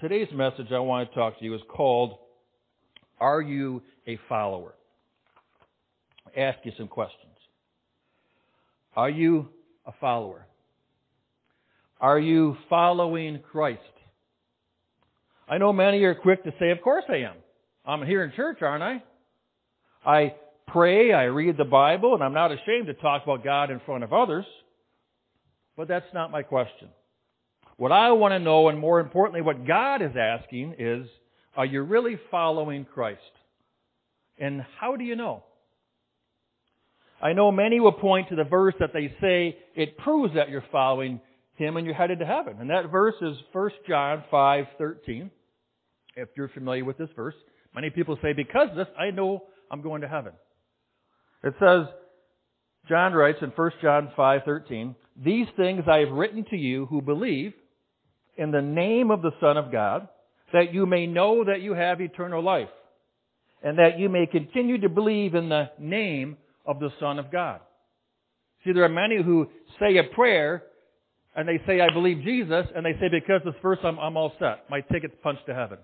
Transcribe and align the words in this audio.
today's 0.00 0.28
message 0.32 0.66
I 0.72 0.78
want 0.78 1.08
to 1.08 1.14
talk 1.14 1.38
to 1.38 1.44
you 1.44 1.54
is 1.54 1.60
called 1.68 2.18
Are 3.18 3.40
You 3.40 3.82
a 4.06 4.18
Follower? 4.28 4.74
I 6.26 6.40
Ask 6.40 6.58
you 6.64 6.72
some 6.76 6.88
questions. 6.88 7.22
Are 8.94 9.10
you 9.10 9.48
a 9.86 9.92
follower? 10.00 10.46
Are 12.00 12.18
you 12.18 12.56
following 12.68 13.40
Christ? 13.50 13.80
I 15.48 15.58
know 15.58 15.72
many 15.72 16.02
are 16.04 16.14
quick 16.14 16.44
to 16.44 16.52
say, 16.58 16.70
Of 16.70 16.82
course 16.82 17.04
I 17.08 17.16
am. 17.16 17.36
I'm 17.84 18.04
here 18.06 18.24
in 18.24 18.32
church, 18.32 18.58
aren't 18.60 18.82
I? 18.82 19.02
I 20.04 20.34
pray, 20.68 21.12
I 21.12 21.24
read 21.24 21.56
the 21.56 21.64
Bible, 21.64 22.14
and 22.14 22.22
I'm 22.22 22.34
not 22.34 22.52
ashamed 22.52 22.86
to 22.88 22.94
talk 22.94 23.22
about 23.24 23.44
God 23.44 23.70
in 23.70 23.80
front 23.86 24.04
of 24.04 24.12
others. 24.12 24.44
But 25.76 25.88
that's 25.88 26.06
not 26.12 26.30
my 26.30 26.42
question. 26.42 26.88
What 27.76 27.92
I 27.92 28.12
want 28.12 28.32
to 28.32 28.38
know, 28.38 28.68
and 28.68 28.78
more 28.78 29.00
importantly, 29.00 29.42
what 29.42 29.66
God 29.66 30.00
is 30.00 30.12
asking 30.18 30.76
is, 30.78 31.06
are 31.56 31.66
you 31.66 31.82
really 31.82 32.18
following 32.30 32.86
Christ? 32.86 33.20
And 34.38 34.64
how 34.78 34.96
do 34.96 35.04
you 35.04 35.16
know? 35.16 35.42
I 37.20 37.32
know 37.32 37.50
many 37.50 37.80
will 37.80 37.92
point 37.92 38.28
to 38.28 38.36
the 38.36 38.44
verse 38.44 38.74
that 38.80 38.92
they 38.92 39.14
say 39.20 39.56
it 39.74 39.96
proves 39.98 40.34
that 40.34 40.50
you're 40.50 40.64
following 40.70 41.20
Him 41.54 41.76
and 41.76 41.86
you're 41.86 41.94
headed 41.94 42.18
to 42.18 42.26
heaven. 42.26 42.56
And 42.60 42.70
that 42.70 42.90
verse 42.90 43.14
is 43.22 43.36
1 43.52 43.70
John 43.88 44.24
5:13. 44.30 45.30
If 46.14 46.28
you're 46.36 46.48
familiar 46.48 46.84
with 46.84 46.98
this 46.98 47.10
verse, 47.16 47.34
many 47.74 47.90
people 47.90 48.18
say, 48.22 48.32
because 48.32 48.70
of 48.70 48.76
this, 48.76 48.88
I 48.98 49.10
know 49.10 49.44
I'm 49.70 49.82
going 49.82 50.00
to 50.02 50.08
heaven. 50.08 50.32
It 51.42 51.54
says, 51.58 51.86
John 52.88 53.12
writes 53.12 53.38
in 53.42 53.50
1 53.50 53.70
John 53.82 54.12
5:13, 54.16 54.94
"These 55.16 55.48
things 55.56 55.84
I 55.88 55.98
have 55.98 56.12
written 56.12 56.44
to 56.50 56.56
you 56.56 56.86
who 56.86 57.02
believe 57.02 57.54
in 58.36 58.50
the 58.50 58.62
name 58.62 59.10
of 59.10 59.22
the 59.22 59.32
Son 59.40 59.56
of 59.56 59.72
God, 59.72 60.08
that 60.52 60.72
you 60.72 60.86
may 60.86 61.06
know 61.06 61.44
that 61.44 61.60
you 61.60 61.74
have 61.74 62.00
eternal 62.00 62.42
life, 62.42 62.68
and 63.62 63.78
that 63.78 63.98
you 63.98 64.08
may 64.08 64.26
continue 64.26 64.78
to 64.80 64.88
believe 64.88 65.34
in 65.34 65.48
the 65.48 65.70
name 65.78 66.36
of 66.64 66.78
the 66.80 66.90
Son 67.00 67.18
of 67.18 67.30
God." 67.30 67.60
See, 68.64 68.72
there 68.72 68.84
are 68.84 68.88
many 68.88 69.22
who 69.22 69.48
say 69.78 69.96
a 69.98 70.04
prayer 70.04 70.64
and 71.36 71.46
they 71.46 71.60
say, 71.66 71.80
I 71.82 71.92
believe 71.92 72.24
Jesus, 72.24 72.64
and 72.74 72.84
they 72.84 72.94
say, 72.94 73.08
because 73.10 73.42
this 73.44 73.54
verse, 73.60 73.78
I'm, 73.84 73.98
I'm 73.98 74.16
all 74.16 74.32
set. 74.38 74.64
My 74.70 74.80
ticket's 74.80 75.14
punched 75.22 75.44
to 75.46 75.54
heaven. 75.54 75.78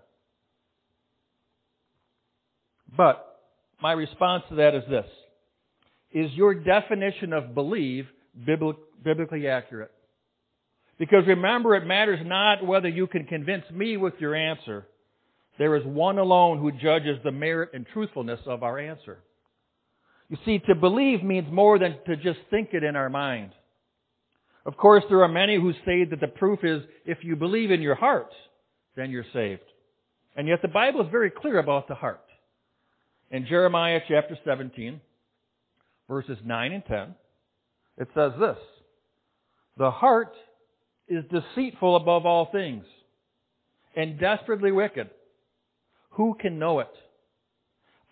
But 2.96 3.38
my 3.82 3.92
response 3.92 4.44
to 4.48 4.56
that 4.56 4.74
is 4.74 4.82
this. 4.88 5.04
Is 6.10 6.32
your 6.32 6.54
definition 6.54 7.34
of 7.34 7.54
believe 7.54 8.06
biblically 8.46 9.46
accurate? 9.46 9.90
Because 10.98 11.26
remember, 11.26 11.74
it 11.74 11.86
matters 11.86 12.20
not 12.24 12.64
whether 12.64 12.88
you 12.88 13.06
can 13.06 13.24
convince 13.24 13.64
me 13.70 13.96
with 13.96 14.14
your 14.18 14.34
answer. 14.34 14.86
There 15.58 15.76
is 15.76 15.84
one 15.84 16.18
alone 16.18 16.58
who 16.58 16.72
judges 16.72 17.18
the 17.24 17.32
merit 17.32 17.70
and 17.74 17.86
truthfulness 17.92 18.40
of 18.46 18.62
our 18.62 18.78
answer. 18.78 19.18
You 20.28 20.38
see, 20.44 20.58
to 20.60 20.74
believe 20.74 21.22
means 21.22 21.52
more 21.52 21.78
than 21.78 21.96
to 22.06 22.16
just 22.16 22.38
think 22.50 22.70
it 22.72 22.84
in 22.84 22.96
our 22.96 23.10
mind. 23.10 23.52
Of 24.64 24.76
course, 24.76 25.04
there 25.08 25.22
are 25.22 25.28
many 25.28 25.56
who 25.56 25.72
say 25.84 26.04
that 26.04 26.20
the 26.20 26.28
proof 26.28 26.60
is 26.62 26.82
if 27.04 27.18
you 27.22 27.36
believe 27.36 27.70
in 27.70 27.82
your 27.82 27.96
heart, 27.96 28.32
then 28.96 29.10
you're 29.10 29.26
saved. 29.32 29.62
And 30.36 30.48
yet 30.48 30.62
the 30.62 30.68
Bible 30.68 31.02
is 31.02 31.08
very 31.10 31.30
clear 31.30 31.58
about 31.58 31.88
the 31.88 31.94
heart. 31.94 32.24
In 33.30 33.46
Jeremiah 33.46 34.00
chapter 34.08 34.38
17, 34.44 35.00
verses 36.08 36.38
9 36.44 36.72
and 36.72 36.84
10, 36.84 37.14
it 37.98 38.08
says 38.14 38.32
this 38.38 38.58
The 39.78 39.90
heart 39.90 40.32
is 41.08 41.24
deceitful 41.30 41.96
above 41.96 42.26
all 42.26 42.50
things 42.50 42.84
and 43.94 44.18
desperately 44.18 44.72
wicked. 44.72 45.10
Who 46.12 46.36
can 46.38 46.58
know 46.58 46.80
it? 46.80 46.90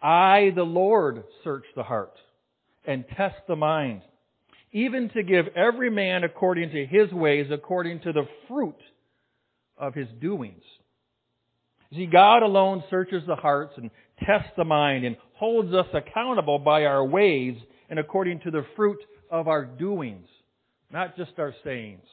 I, 0.02 0.52
the 0.54 0.62
Lord, 0.62 1.24
search 1.44 1.64
the 1.76 1.82
heart 1.82 2.14
and 2.86 3.04
test 3.16 3.36
the 3.46 3.56
mind, 3.56 4.02
even 4.72 5.10
to 5.10 5.22
give 5.22 5.48
every 5.54 5.90
man 5.90 6.24
according 6.24 6.70
to 6.70 6.86
his 6.86 7.12
ways, 7.12 7.46
according 7.50 8.00
to 8.00 8.12
the 8.12 8.26
fruit 8.48 8.80
of 9.76 9.94
his 9.94 10.08
doings. 10.20 10.62
See, 11.92 12.06
God 12.06 12.42
alone 12.42 12.84
searches 12.88 13.22
the 13.26 13.36
hearts 13.36 13.74
and 13.76 13.90
tests 14.24 14.52
the 14.56 14.64
mind 14.64 15.04
and 15.04 15.16
holds 15.34 15.74
us 15.74 15.86
accountable 15.92 16.58
by 16.58 16.84
our 16.84 17.04
ways 17.04 17.56
and 17.88 17.98
according 17.98 18.40
to 18.40 18.50
the 18.50 18.64
fruit 18.76 18.98
of 19.30 19.48
our 19.48 19.64
doings, 19.64 20.28
not 20.92 21.16
just 21.16 21.32
our 21.38 21.54
sayings. 21.64 22.04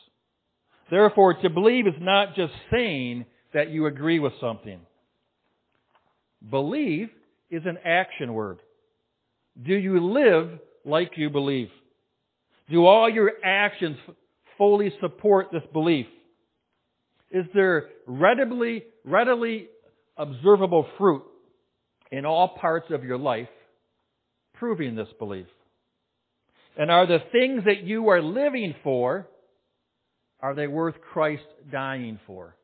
Therefore, 0.90 1.34
to 1.34 1.50
believe 1.50 1.88
is 1.88 1.94
not 2.00 2.36
just 2.36 2.54
saying 2.72 3.26
that 3.54 3.70
you 3.70 3.86
agree 3.88 4.20
with 4.20 4.34
something. 4.40 4.80
Believe 6.50 7.10
is 7.50 7.64
an 7.66 7.78
action 7.84 8.34
word. 8.34 8.60
Do 9.62 9.74
you 9.74 10.14
live 10.14 10.60
like 10.86 11.12
you 11.16 11.30
believe? 11.30 11.70
Do 12.70 12.86
all 12.86 13.10
your 13.10 13.32
actions 13.44 13.98
fully 14.58 14.94
support 15.02 15.48
this 15.52 15.64
belief? 15.74 16.06
Is 17.32 17.46
there 17.54 17.88
readily, 18.06 18.84
readily 19.04 19.68
observable 20.16 20.88
fruit 20.98 21.24
in 22.12 22.26
all 22.26 22.58
parts 22.60 22.88
of 22.92 23.04
your 23.04 23.18
life 23.18 23.50
proving 24.54 24.96
this 24.96 25.10
belief? 25.20 25.48
And 26.78 26.92
are 26.92 27.08
the 27.08 27.20
things 27.32 27.64
that 27.66 27.84
you 27.84 28.10
are 28.10 28.22
living 28.22 28.76
for, 28.84 29.28
are 30.40 30.56
they 30.56 30.68
worth 30.68 30.96
Christ 31.14 31.46
dying 31.72 32.20
for? 32.28 32.56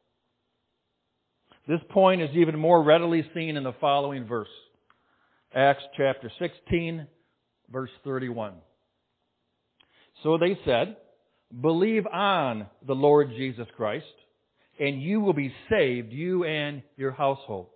This 1.67 1.79
point 1.89 2.21
is 2.21 2.29
even 2.35 2.59
more 2.59 2.83
readily 2.83 3.25
seen 3.33 3.55
in 3.55 3.63
the 3.63 3.73
following 3.79 4.25
verse. 4.25 4.49
Acts 5.55 5.83
chapter 5.95 6.31
16, 6.39 7.07
verse 7.71 7.89
31. 8.03 8.53
So 10.23 10.37
they 10.37 10.57
said, 10.65 10.97
Believe 11.61 12.05
on 12.07 12.67
the 12.85 12.95
Lord 12.95 13.29
Jesus 13.37 13.67
Christ, 13.77 14.05
and 14.79 15.01
you 15.01 15.21
will 15.21 15.33
be 15.33 15.53
saved, 15.69 16.11
you 16.11 16.43
and 16.43 16.81
your 16.97 17.11
household. 17.11 17.67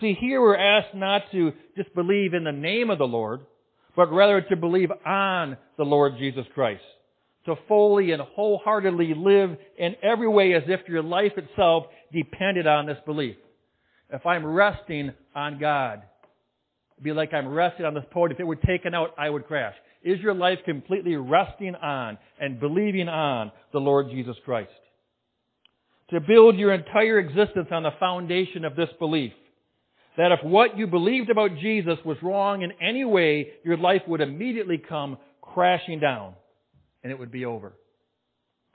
See, 0.00 0.16
here 0.18 0.40
we're 0.40 0.56
asked 0.56 0.94
not 0.94 1.22
to 1.32 1.52
just 1.76 1.94
believe 1.94 2.34
in 2.34 2.44
the 2.44 2.52
name 2.52 2.90
of 2.90 2.98
the 2.98 3.04
Lord, 3.04 3.40
but 3.96 4.12
rather 4.12 4.40
to 4.40 4.56
believe 4.56 4.90
on 5.04 5.56
the 5.76 5.84
Lord 5.84 6.14
Jesus 6.18 6.44
Christ. 6.54 6.82
To 7.46 7.54
fully 7.68 8.10
and 8.10 8.20
wholeheartedly 8.20 9.14
live 9.16 9.56
in 9.78 9.94
every 10.02 10.28
way 10.28 10.54
as 10.54 10.64
if 10.66 10.88
your 10.88 11.02
life 11.02 11.32
itself 11.36 11.86
depended 12.12 12.66
on 12.66 12.86
this 12.86 12.98
belief. 13.06 13.36
If 14.12 14.26
I'm 14.26 14.44
resting 14.44 15.12
on 15.34 15.60
God, 15.60 16.02
it'd 16.96 17.04
be 17.04 17.12
like 17.12 17.32
I'm 17.32 17.48
resting 17.48 17.86
on 17.86 17.94
this 17.94 18.04
podium. 18.10 18.36
If 18.36 18.40
it 18.40 18.46
were 18.46 18.56
taken 18.56 18.94
out, 18.94 19.14
I 19.16 19.30
would 19.30 19.46
crash. 19.46 19.74
Is 20.02 20.18
your 20.20 20.34
life 20.34 20.58
completely 20.64 21.14
resting 21.14 21.74
on 21.76 22.18
and 22.40 22.58
believing 22.58 23.08
on 23.08 23.52
the 23.72 23.78
Lord 23.78 24.06
Jesus 24.10 24.36
Christ? 24.44 24.70
To 26.10 26.20
build 26.20 26.56
your 26.56 26.72
entire 26.74 27.18
existence 27.18 27.68
on 27.70 27.84
the 27.84 27.90
foundation 28.00 28.64
of 28.64 28.74
this 28.74 28.90
belief 28.98 29.32
that 30.16 30.32
if 30.32 30.42
what 30.42 30.78
you 30.78 30.86
believed 30.86 31.30
about 31.30 31.58
Jesus 31.60 31.98
was 32.04 32.16
wrong 32.22 32.62
in 32.62 32.72
any 32.80 33.04
way, 33.04 33.48
your 33.64 33.76
life 33.76 34.02
would 34.08 34.20
immediately 34.20 34.78
come 34.78 35.18
crashing 35.42 36.00
down 36.00 36.34
and 37.06 37.12
it 37.12 37.18
would 37.20 37.30
be 37.30 37.44
over. 37.44 37.72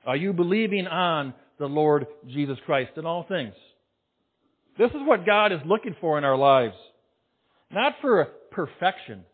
Are 0.05 0.15
you 0.15 0.31
believing 0.31 0.87
on 0.87 1.33
the 1.59 1.65
Lord 1.65 2.07
Jesus 2.29 2.57
Christ 2.65 2.91
in 2.95 3.05
all 3.05 3.25
things? 3.27 3.53
This 4.77 4.89
is 4.91 5.01
what 5.01 5.25
God 5.25 5.51
is 5.51 5.59
looking 5.65 5.97
for 5.99 6.17
in 6.17 6.23
our 6.23 6.37
lives. 6.37 6.75
Not 7.71 7.95
for 7.99 8.29
perfection, 8.49 9.25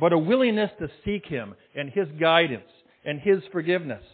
but 0.00 0.14
a 0.14 0.18
willingness 0.18 0.70
to 0.78 0.88
seek 1.04 1.26
Him 1.26 1.54
and 1.74 1.90
His 1.90 2.08
guidance 2.18 2.70
and 3.04 3.20
His 3.20 3.40
forgiveness 3.52 4.04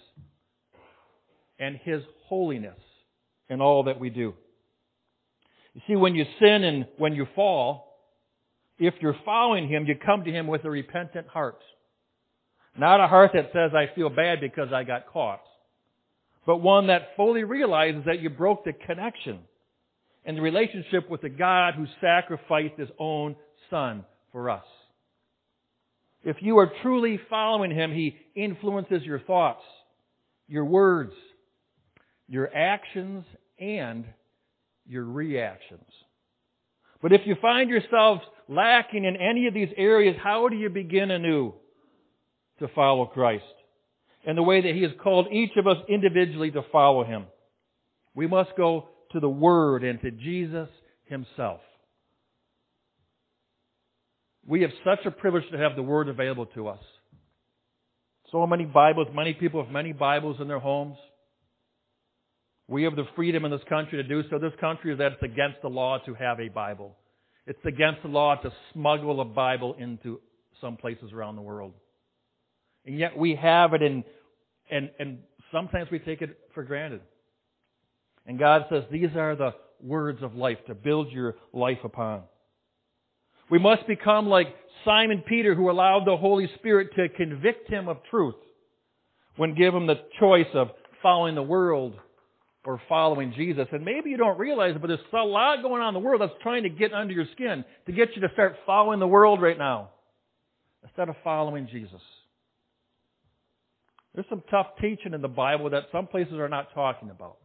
and 1.61 1.79
His 1.85 2.03
holiness 2.25 2.81
in 3.49 3.61
all 3.61 3.85
that 3.85 4.01
we 4.01 4.11
do. 4.11 4.35
You 5.75 5.83
see, 5.87 5.95
when 5.95 6.17
you 6.17 6.25
sin 6.41 6.65
and 6.65 6.87
when 6.99 7.15
you 7.15 7.29
fall, 7.37 7.97
if 8.81 8.95
you're 9.01 9.17
following 9.25 9.69
Him, 9.69 9.87
you 9.87 9.95
come 9.95 10.25
to 10.25 10.33
Him 10.33 10.49
with 10.49 10.65
a 10.65 10.71
repentant 10.71 11.29
heart. 11.29 11.61
Not 12.78 13.01
a 13.01 13.07
heart 13.07 13.31
that 13.34 13.51
says, 13.53 13.73
I 13.75 13.95
feel 13.95 14.11
bad 14.11 14.41
because 14.41 14.69
I 14.73 14.84
got 14.84 15.07
caught, 15.07 15.41
but 16.45 16.59
one 16.59 16.89
that 16.89 17.17
fully 17.17 17.45
realizes 17.45 18.03
that 18.07 18.21
you 18.21 18.28
broke 18.31 18.65
the 18.65 18.73
connection 18.73 19.41
and 20.25 20.37
the 20.37 20.43
relationship 20.43 21.09
with 21.09 21.23
the 21.23 21.28
God 21.28 21.75
who 21.75 21.87
sacrificed 22.01 22.78
His 22.78 22.89
own 22.99 23.37
Son 23.71 24.05
for 24.33 24.51
us. 24.51 24.65
If 26.23 26.37
you 26.41 26.59
are 26.59 26.71
truly 26.83 27.19
following 27.31 27.71
Him, 27.71 27.93
He 27.93 28.17
influences 28.34 29.03
your 29.05 29.21
thoughts, 29.21 29.63
your 30.47 30.65
words, 30.65 31.13
your 32.29 32.55
actions, 32.55 33.25
and 33.59 34.05
your 34.87 35.05
reactions. 35.05 35.87
But 37.01 37.13
if 37.13 37.22
you 37.25 37.37
find 37.41 37.71
yourselves 37.71 38.21
lacking 38.49 39.05
in 39.05 39.17
any 39.17 39.47
of 39.47 39.55
these 39.55 39.69
areas, 39.77 40.17
how 40.22 40.49
do 40.49 40.57
you 40.57 40.69
begin 40.69 41.11
anew 41.11 41.55
to 42.59 42.69
follow 42.75 43.07
Christ? 43.07 43.45
and 44.27 44.37
the 44.37 44.43
way 44.43 44.61
that 44.61 44.75
He 44.75 44.83
has 44.83 44.91
called 45.03 45.29
each 45.33 45.53
of 45.57 45.67
us 45.67 45.77
individually 45.89 46.51
to 46.51 46.63
follow 46.73 47.05
Him. 47.05 47.27
We 48.15 48.27
must 48.27 48.51
go 48.57 48.89
to 49.13 49.21
the 49.21 49.29
Word 49.29 49.85
and 49.85 50.01
to 50.03 50.11
Jesus 50.11 50.69
Himself. 51.05 51.61
We 54.45 54.63
have 54.63 54.71
such 54.85 55.07
a 55.07 55.11
privilege 55.11 55.49
to 55.53 55.59
have 55.59 55.77
the 55.77 55.83
Word 55.83 56.09
available 56.09 56.47
to 56.47 56.69
us. 56.69 56.81
So 58.33 58.45
many 58.47 58.65
Bibles, 58.65 59.07
many 59.15 59.33
people 59.33 59.63
have 59.63 59.73
many 59.73 59.93
Bibles 59.93 60.39
in 60.41 60.49
their 60.49 60.59
homes. 60.59 60.97
We 62.69 62.83
have 62.83 62.97
the 62.97 63.05
freedom 63.15 63.45
in 63.45 63.53
this 63.53 63.61
country 63.69 64.03
to 64.03 64.09
do 64.09 64.29
so. 64.29 64.41
This 64.41 64.53
country 64.61 64.93
is 64.93 64.99
that 64.99 65.13
it's 65.13 65.23
against 65.23 65.63
the 65.63 65.69
law 65.69 65.99
to 66.05 66.15
have 66.15 66.41
a 66.41 66.49
Bible. 66.49 66.97
It's 67.47 67.65
against 67.65 68.03
the 68.03 68.09
law 68.09 68.35
to 68.35 68.51
smuggle 68.73 69.21
a 69.21 69.25
Bible 69.25 69.77
into 69.79 70.21
some 70.61 70.77
places 70.77 71.13
around 71.13 71.37
the 71.37 71.43
world. 71.43 71.75
And 72.86 72.98
yet 72.98 73.16
we 73.18 73.34
have 73.34 73.74
it 73.74 73.83
in, 73.83 74.04
and, 74.71 74.91
and 74.98 75.18
sometimes 75.53 75.91
we 75.91 75.98
take 75.98 76.22
it 76.22 76.38
for 76.54 76.62
granted. 76.62 77.00
And 78.27 78.38
God 78.38 78.66
says 78.71 78.84
these 78.91 79.15
are 79.16 79.36
the 79.36 79.54
words 79.83 80.22
of 80.22 80.34
life 80.34 80.59
to 80.68 80.74
build 80.74 81.10
your 81.10 81.34
life 81.53 81.78
upon. 81.84 82.22
We 83.50 83.59
must 83.59 83.86
become 83.86 84.28
like 84.28 84.48
Simon 84.84 85.22
Peter 85.27 85.54
who 85.54 85.71
allowed 85.71 86.04
the 86.06 86.16
Holy 86.16 86.50
Spirit 86.59 86.91
to 86.97 87.09
convict 87.09 87.68
him 87.68 87.88
of 87.88 87.98
truth 88.10 88.34
when 89.36 89.54
given 89.54 89.86
the 89.86 89.97
choice 90.18 90.47
of 90.54 90.68
following 91.03 91.34
the 91.34 91.42
world 91.42 91.94
or 92.65 92.80
following 92.88 93.33
Jesus. 93.36 93.68
And 93.71 93.84
maybe 93.84 94.10
you 94.10 94.16
don't 94.16 94.38
realize 94.38 94.74
it, 94.74 94.80
but 94.80 94.88
there's 94.88 95.00
a 95.12 95.18
lot 95.18 95.62
going 95.62 95.83
on 95.83 95.94
in 95.94 96.03
the 96.03 96.06
world 96.06 96.21
that's 96.21 96.33
trying 96.42 96.65
to 96.65 96.68
get 96.68 96.92
under 96.92 97.12
your 97.12 97.27
skin 97.33 97.65
to 97.86 97.92
get 97.92 98.16
you 98.16 98.22
to 98.22 98.28
start 98.33 98.56
following 98.65 98.98
the 98.98 99.06
world 99.06 99.41
right 99.41 99.59
now 99.59 99.91
instead 100.83 101.09
of 101.09 101.15
following 101.22 101.68
Jesus. 101.71 102.00
There's 104.16 104.27
some 104.30 104.42
tough 104.51 104.68
teaching 104.80 105.13
in 105.13 105.21
the 105.21 105.28
Bible 105.28 105.68
that 105.71 105.84
some 105.92 106.07
places 106.07 106.33
are 106.34 106.48
not 106.48 106.72
talking 106.74 107.10
about. 107.10 107.36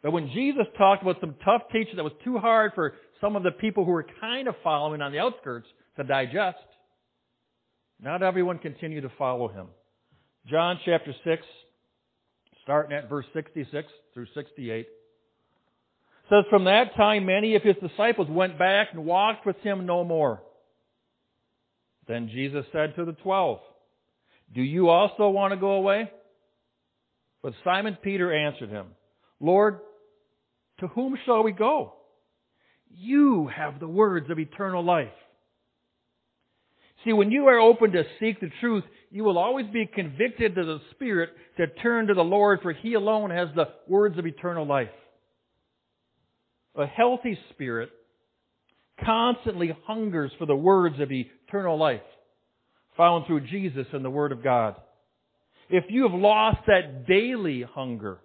But 0.00 0.12
when 0.12 0.30
Jesus 0.32 0.64
talked 0.78 1.02
about 1.02 1.16
some 1.20 1.34
tough 1.44 1.62
teaching 1.72 1.96
that 1.96 2.04
was 2.04 2.12
too 2.24 2.38
hard 2.38 2.70
for 2.76 2.94
some 3.20 3.34
of 3.34 3.42
the 3.42 3.50
people 3.50 3.84
who 3.84 3.90
were 3.90 4.06
kind 4.20 4.46
of 4.46 4.54
following 4.62 5.02
on 5.02 5.10
the 5.10 5.18
outskirts 5.18 5.66
to 5.96 6.04
digest, 6.04 6.58
not 8.00 8.22
everyone 8.22 8.58
continued 8.58 9.00
to 9.00 9.12
follow 9.18 9.48
him. 9.48 9.66
John 10.46 10.78
chapter 10.84 11.12
6, 11.24 11.42
starting 12.62 12.96
at 12.96 13.08
verse 13.08 13.26
66 13.34 13.88
through 14.14 14.26
68, 14.34 14.86
says, 16.30 16.44
From 16.48 16.64
that 16.66 16.94
time 16.94 17.26
many 17.26 17.56
of 17.56 17.62
his 17.62 17.74
disciples 17.82 18.28
went 18.30 18.56
back 18.56 18.90
and 18.92 19.04
walked 19.04 19.44
with 19.44 19.56
him 19.62 19.84
no 19.84 20.04
more. 20.04 20.42
Then 22.06 22.28
Jesus 22.28 22.64
said 22.72 22.94
to 22.94 23.04
the 23.04 23.12
twelve, 23.12 23.58
Do 24.54 24.62
you 24.62 24.88
also 24.88 25.28
want 25.28 25.52
to 25.52 25.58
go 25.58 25.72
away? 25.72 26.10
But 27.42 27.52
Simon 27.64 27.96
Peter 28.02 28.32
answered 28.32 28.70
him, 28.70 28.86
Lord, 29.40 29.80
to 30.80 30.88
whom 30.88 31.16
shall 31.24 31.42
we 31.42 31.52
go? 31.52 31.94
You 32.90 33.48
have 33.54 33.78
the 33.78 33.88
words 33.88 34.30
of 34.30 34.38
eternal 34.38 34.82
life. 34.82 35.08
See, 37.04 37.12
when 37.12 37.30
you 37.30 37.46
are 37.46 37.60
open 37.60 37.92
to 37.92 38.02
seek 38.18 38.40
the 38.40 38.50
truth, 38.60 38.84
you 39.10 39.22
will 39.22 39.38
always 39.38 39.66
be 39.66 39.86
convicted 39.86 40.54
to 40.54 40.64
the 40.64 40.78
Spirit 40.92 41.30
to 41.56 41.66
turn 41.66 42.08
to 42.08 42.14
the 42.14 42.22
Lord, 42.22 42.60
for 42.62 42.72
He 42.72 42.94
alone 42.94 43.30
has 43.30 43.48
the 43.54 43.68
words 43.86 44.18
of 44.18 44.26
eternal 44.26 44.66
life. 44.66 44.88
A 46.74 46.86
healthy 46.86 47.38
spirit 47.50 47.90
constantly 49.04 49.76
hungers 49.86 50.32
for 50.38 50.46
the 50.46 50.56
words 50.56 50.96
of 51.00 51.10
eternal 51.12 51.78
life 51.78 52.00
found 52.98 53.26
through 53.26 53.40
Jesus 53.46 53.86
and 53.94 54.04
the 54.04 54.10
Word 54.10 54.32
of 54.32 54.44
God. 54.44 54.76
If 55.70 55.84
you 55.88 56.02
have 56.02 56.12
lost 56.12 56.58
that 56.66 57.06
daily 57.06 57.62
hunger, 57.62 58.18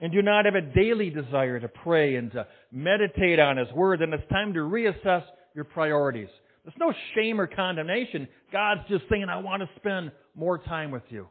and 0.00 0.12
do 0.12 0.22
not 0.22 0.46
have 0.46 0.54
a 0.54 0.62
daily 0.62 1.10
desire 1.10 1.60
to 1.60 1.68
pray 1.68 2.16
and 2.16 2.32
to 2.32 2.46
meditate 2.72 3.38
on 3.38 3.56
His 3.56 3.70
Word, 3.72 4.00
then 4.00 4.12
it's 4.12 4.28
time 4.30 4.54
to 4.54 4.60
reassess 4.60 5.22
your 5.54 5.64
priorities. 5.64 6.28
There's 6.64 6.74
no 6.78 6.92
shame 7.14 7.40
or 7.40 7.46
condemnation. 7.46 8.26
God's 8.52 8.80
just 8.88 9.04
saying, 9.10 9.26
I 9.30 9.38
want 9.38 9.62
to 9.62 9.68
spend 9.76 10.10
more 10.34 10.58
time 10.58 10.90
with 10.90 11.02
you. 11.10 11.28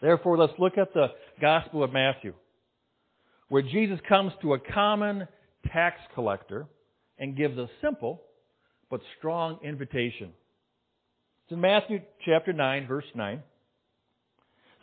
Therefore, 0.00 0.38
let's 0.38 0.52
look 0.58 0.78
at 0.78 0.94
the 0.94 1.08
Gospel 1.40 1.82
of 1.82 1.92
Matthew, 1.92 2.34
where 3.48 3.62
Jesus 3.62 3.98
comes 4.08 4.32
to 4.42 4.54
a 4.54 4.58
common 4.58 5.26
tax 5.72 6.00
collector 6.14 6.66
and 7.18 7.36
gives 7.36 7.58
a 7.58 7.68
simple 7.82 8.22
but 8.88 9.00
strong 9.18 9.58
invitation. 9.62 10.32
It's 11.50 11.56
in 11.56 11.60
Matthew 11.60 12.00
chapter 12.24 12.52
9, 12.52 12.86
verse 12.86 13.04
9 13.12 13.42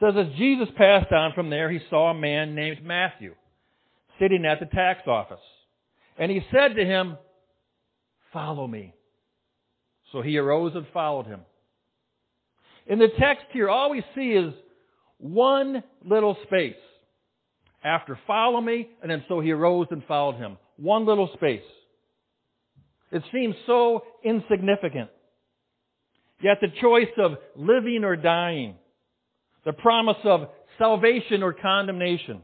says 0.02 0.14
as 0.18 0.38
Jesus 0.38 0.68
passed 0.78 1.14
on 1.14 1.32
from 1.34 1.50
there, 1.50 1.72
he 1.72 1.80
saw 1.90 2.12
a 2.12 2.14
man 2.14 2.56
named 2.56 2.84
Matthew 2.84 3.36
sitting 4.20 4.46
at 4.46 4.60
the 4.60 4.66
tax 4.66 5.08
office. 5.08 5.40
And 6.20 6.30
he 6.30 6.42
said 6.52 6.76
to 6.76 6.86
him, 6.86 7.18
Follow 8.34 8.68
me. 8.68 8.94
So 10.12 10.22
he 10.22 10.38
arose 10.38 10.74
and 10.76 10.86
followed 10.94 11.26
him. 11.26 11.40
In 12.86 13.00
the 13.00 13.08
text 13.18 13.46
here, 13.54 13.70
all 13.70 13.92
we 13.92 14.04
see 14.14 14.32
is 14.32 14.54
one 15.20 15.84
little 16.06 16.38
space. 16.44 16.76
After 17.82 18.20
follow 18.28 18.60
me, 18.60 18.90
and 19.02 19.10
then 19.10 19.24
so 19.30 19.40
he 19.40 19.52
arose 19.52 19.88
and 19.92 20.04
followed 20.06 20.36
him. 20.36 20.58
One 20.76 21.06
little 21.06 21.30
space. 21.34 21.62
It 23.12 23.24
seems 23.32 23.56
so 23.66 24.04
insignificant. 24.24 25.10
Yet 26.42 26.60
the 26.62 26.68
choice 26.82 27.12
of 27.18 27.38
living 27.56 28.04
or 28.04 28.16
dying, 28.16 28.76
the 29.66 29.74
promise 29.74 30.18
of 30.24 30.50
salvation 30.78 31.42
or 31.42 31.54
condemnation, 31.54 32.42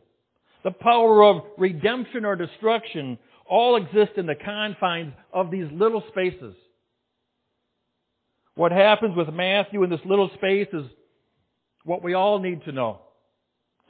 the 0.63 0.71
power 0.71 1.23
of 1.23 1.43
redemption 1.57 2.25
or 2.25 2.35
destruction, 2.35 3.19
all 3.47 3.75
exist 3.75 4.13
in 4.17 4.25
the 4.25 4.35
confines 4.35 5.13
of 5.31 5.51
these 5.51 5.67
little 5.71 6.03
spaces. 6.09 6.55
What 8.55 8.71
happens 8.71 9.15
with 9.15 9.29
Matthew 9.29 9.83
in 9.83 9.89
this 9.89 9.99
little 10.05 10.29
space 10.35 10.67
is 10.73 10.85
what 11.83 12.03
we 12.03 12.13
all 12.13 12.39
need 12.39 12.63
to 12.65 12.71
know. 12.71 13.01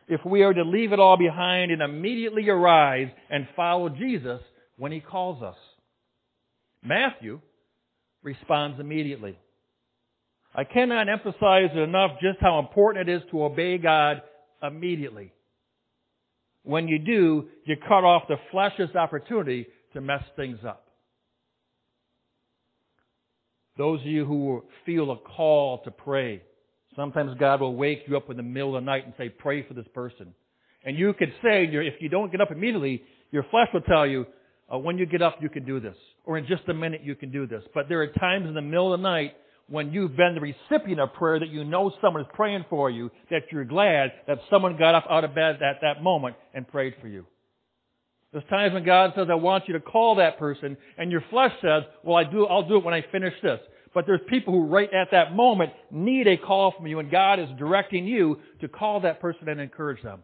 If 0.08 0.26
we 0.26 0.44
are 0.44 0.54
to 0.54 0.64
leave 0.64 0.92
it 0.92 1.00
all 1.00 1.18
behind 1.18 1.72
and 1.72 1.82
immediately 1.82 2.50
arise 2.50 3.10
and 3.30 3.48
follow 3.56 3.90
Jesus 3.90 4.42
when 4.78 4.92
he 4.92 5.00
calls 5.00 5.42
us. 5.42 5.56
Matthew 6.84 7.40
responds 8.22 8.80
immediately. 8.80 9.38
I 10.56 10.64
cannot 10.64 11.10
emphasize 11.10 11.76
enough 11.76 12.12
just 12.22 12.40
how 12.40 12.60
important 12.60 13.10
it 13.10 13.16
is 13.16 13.22
to 13.32 13.44
obey 13.44 13.78
God 13.78 14.22
immediately. 14.62 15.34
When 16.64 16.88
you 16.88 17.00
do, 17.00 17.46
you 17.66 17.76
cut 17.88 18.04
off 18.04 18.24
the 18.28 18.38
flesh's 18.52 18.96
opportunity 18.96 19.68
to 19.94 20.02
mess 20.02 20.24
things 20.36 20.60
up. 20.66 20.86
Those 23.78 24.00
of 24.02 24.06
you 24.06 24.26
who 24.26 24.64
feel 24.86 25.12
a 25.12 25.18
call 25.18 25.82
to 25.84 25.92
pray, 25.92 26.44
sometimes 26.96 27.36
God 27.40 27.62
will 27.62 27.76
wake 27.76 28.04
you 28.08 28.16
up 28.16 28.30
in 28.30 28.38
the 28.38 28.44
middle 28.44 28.76
of 28.76 28.84
the 28.84 28.86
night 28.86 29.06
and 29.06 29.14
say, 29.18 29.30
pray 29.30 29.68
for 29.68 29.74
this 29.74 29.88
person. 29.96 30.34
And 30.86 30.98
you 30.98 31.14
could 31.14 31.34
say, 31.42 31.66
if 31.66 31.96
you 32.00 32.10
don't 32.10 32.32
get 32.32 32.42
up 32.42 32.52
immediately, 32.52 33.04
your 33.32 33.44
flesh 33.50 33.70
will 33.74 33.82
tell 33.82 34.06
you, 34.06 34.26
uh, 34.72 34.78
when 34.78 34.98
you 34.98 35.06
get 35.06 35.22
up, 35.22 35.38
you 35.42 35.50
can 35.50 35.66
do 35.66 35.80
this. 35.80 35.96
Or 36.24 36.38
in 36.38 36.46
just 36.46 36.68
a 36.70 36.74
minute, 36.74 37.02
you 37.04 37.16
can 37.16 37.32
do 37.32 37.48
this. 37.48 37.64
But 37.74 37.90
there 37.90 38.02
are 38.02 38.08
times 38.08 38.48
in 38.48 38.54
the 38.54 38.62
middle 38.62 38.94
of 38.94 39.00
the 39.00 39.04
night 39.04 39.34
when 39.70 39.92
you've 39.92 40.16
been 40.16 40.36
the 40.36 40.42
recipient 40.42 41.00
of 41.00 41.14
prayer 41.14 41.40
that 41.40 41.50
you 41.50 41.64
know 41.64 41.92
someone 42.02 42.22
is 42.22 42.28
praying 42.34 42.66
for 42.70 42.90
you, 42.90 43.10
that 43.32 43.44
you're 43.52 43.66
glad 43.66 44.12
that 44.28 44.40
someone 44.50 44.78
got 44.78 44.96
up 44.96 45.06
out 45.10 45.24
of 45.24 45.34
bed 45.34 45.62
at 45.62 45.78
that 45.82 46.04
moment 46.04 46.36
and 46.54 46.68
prayed 46.68 46.94
for 47.02 47.08
you. 47.08 47.26
There's 48.32 48.44
times 48.50 48.74
when 48.74 48.84
God 48.84 49.14
says, 49.16 49.28
I 49.30 49.36
want 49.36 49.68
you 49.68 49.74
to 49.74 49.80
call 49.80 50.16
that 50.16 50.40
person, 50.40 50.76
and 50.98 51.12
your 51.12 51.24
flesh 51.30 51.52
says, 51.62 51.84
well, 52.04 52.18
I 52.18 52.24
do, 52.24 52.48
I'll 52.48 52.68
do 52.68 52.78
it 52.78 52.84
when 52.84 52.94
I 52.94 53.06
finish 53.12 53.34
this. 53.44 53.60
But 53.94 54.08
there's 54.08 54.22
people 54.28 54.54
who 54.54 54.66
right 54.66 54.92
at 54.92 55.10
that 55.12 55.36
moment 55.36 55.72
need 55.92 56.28
a 56.28 56.36
call 56.36 56.74
from 56.76 56.88
you, 56.88 56.98
and 57.00 57.12
God 57.12 57.40
is 57.40 57.48
directing 57.60 58.08
you 58.08 58.40
to 58.62 58.68
call 58.68 59.02
that 59.02 59.22
person 59.22 59.48
and 59.50 59.62
encourage 59.62 60.02
them. 60.02 60.24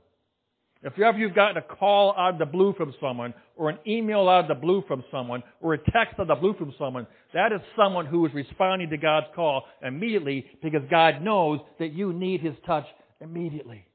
If 0.82 0.98
ever 0.98 1.18
you've 1.18 1.36
gotten 1.36 1.58
a 1.58 1.62
call 1.62 2.16
out 2.18 2.34
of 2.34 2.40
the 2.40 2.46
blue 2.46 2.74
from 2.74 2.94
someone, 3.02 3.34
or 3.58 3.70
an 3.70 3.80
email 3.86 4.30
out 4.30 4.46
of 4.46 4.48
the 4.48 4.56
blue 4.56 4.84
from 4.88 5.04
someone, 5.12 5.44
or 5.60 5.74
a 5.74 5.78
text 5.78 6.14
out 6.14 6.22
of 6.22 6.28
the 6.30 6.36
blue 6.36 6.54
from 6.54 6.74
someone, 6.80 7.06
that 7.34 7.52
is 7.52 7.60
someone 7.76 8.06
who 8.06 8.26
is 8.26 8.34
responding 8.34 8.90
to 8.90 8.98
God's 8.98 9.28
call 9.36 9.66
immediately 9.86 10.46
because 10.64 10.82
God 10.90 11.22
knows 11.22 11.60
that 11.80 11.92
you 11.92 12.14
need 12.14 12.40
His 12.40 12.56
touch 12.66 12.86
immediately. 13.20 13.86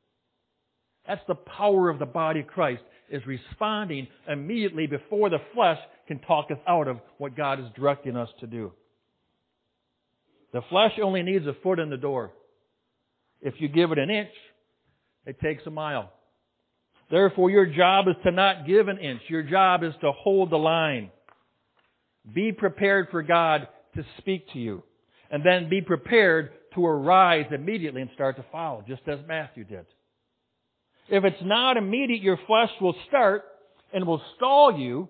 That's 1.06 1.22
the 1.26 1.34
power 1.34 1.88
of 1.88 1.98
the 1.98 2.06
body 2.06 2.40
of 2.40 2.48
Christ, 2.48 2.82
is 3.10 3.22
responding 3.26 4.06
immediately 4.28 4.86
before 4.86 5.30
the 5.30 5.40
flesh 5.54 5.78
can 6.06 6.18
talk 6.20 6.50
us 6.50 6.58
out 6.68 6.86
of 6.86 6.98
what 7.16 7.34
God 7.34 7.60
is 7.60 7.66
directing 7.74 8.14
us 8.14 8.28
to 8.40 8.46
do. 8.46 8.72
The 10.52 10.62
flesh 10.68 10.92
only 11.02 11.22
needs 11.22 11.46
a 11.46 11.56
foot 11.62 11.78
in 11.78 11.88
the 11.88 11.96
door. 11.96 12.32
If 13.40 13.54
you 13.58 13.68
give 13.68 13.90
it 13.90 13.98
an 13.98 14.10
inch, 14.10 14.30
it 15.26 15.40
takes 15.40 15.66
a 15.66 15.70
mile. 15.70 16.12
Therefore, 17.10 17.50
your 17.50 17.66
job 17.66 18.08
is 18.08 18.16
to 18.24 18.30
not 18.30 18.66
give 18.66 18.88
an 18.88 18.98
inch. 18.98 19.22
Your 19.28 19.42
job 19.42 19.82
is 19.82 19.92
to 20.00 20.12
hold 20.12 20.50
the 20.50 20.56
line. 20.56 21.10
Be 22.32 22.52
prepared 22.52 23.08
for 23.10 23.22
God 23.22 23.68
to 23.96 24.04
speak 24.18 24.50
to 24.52 24.58
you. 24.58 24.82
And 25.30 25.44
then 25.44 25.68
be 25.68 25.80
prepared 25.80 26.50
to 26.74 26.86
arise 26.86 27.46
immediately 27.52 28.02
and 28.02 28.10
start 28.14 28.36
to 28.36 28.44
follow, 28.50 28.84
just 28.86 29.02
as 29.06 29.18
Matthew 29.26 29.64
did. 29.64 29.86
If 31.08 31.24
it's 31.24 31.42
not 31.42 31.76
immediate, 31.76 32.22
your 32.22 32.38
flesh 32.46 32.70
will 32.80 32.94
start 33.08 33.44
and 33.92 34.06
will 34.06 34.22
stall 34.36 34.78
you 34.78 35.08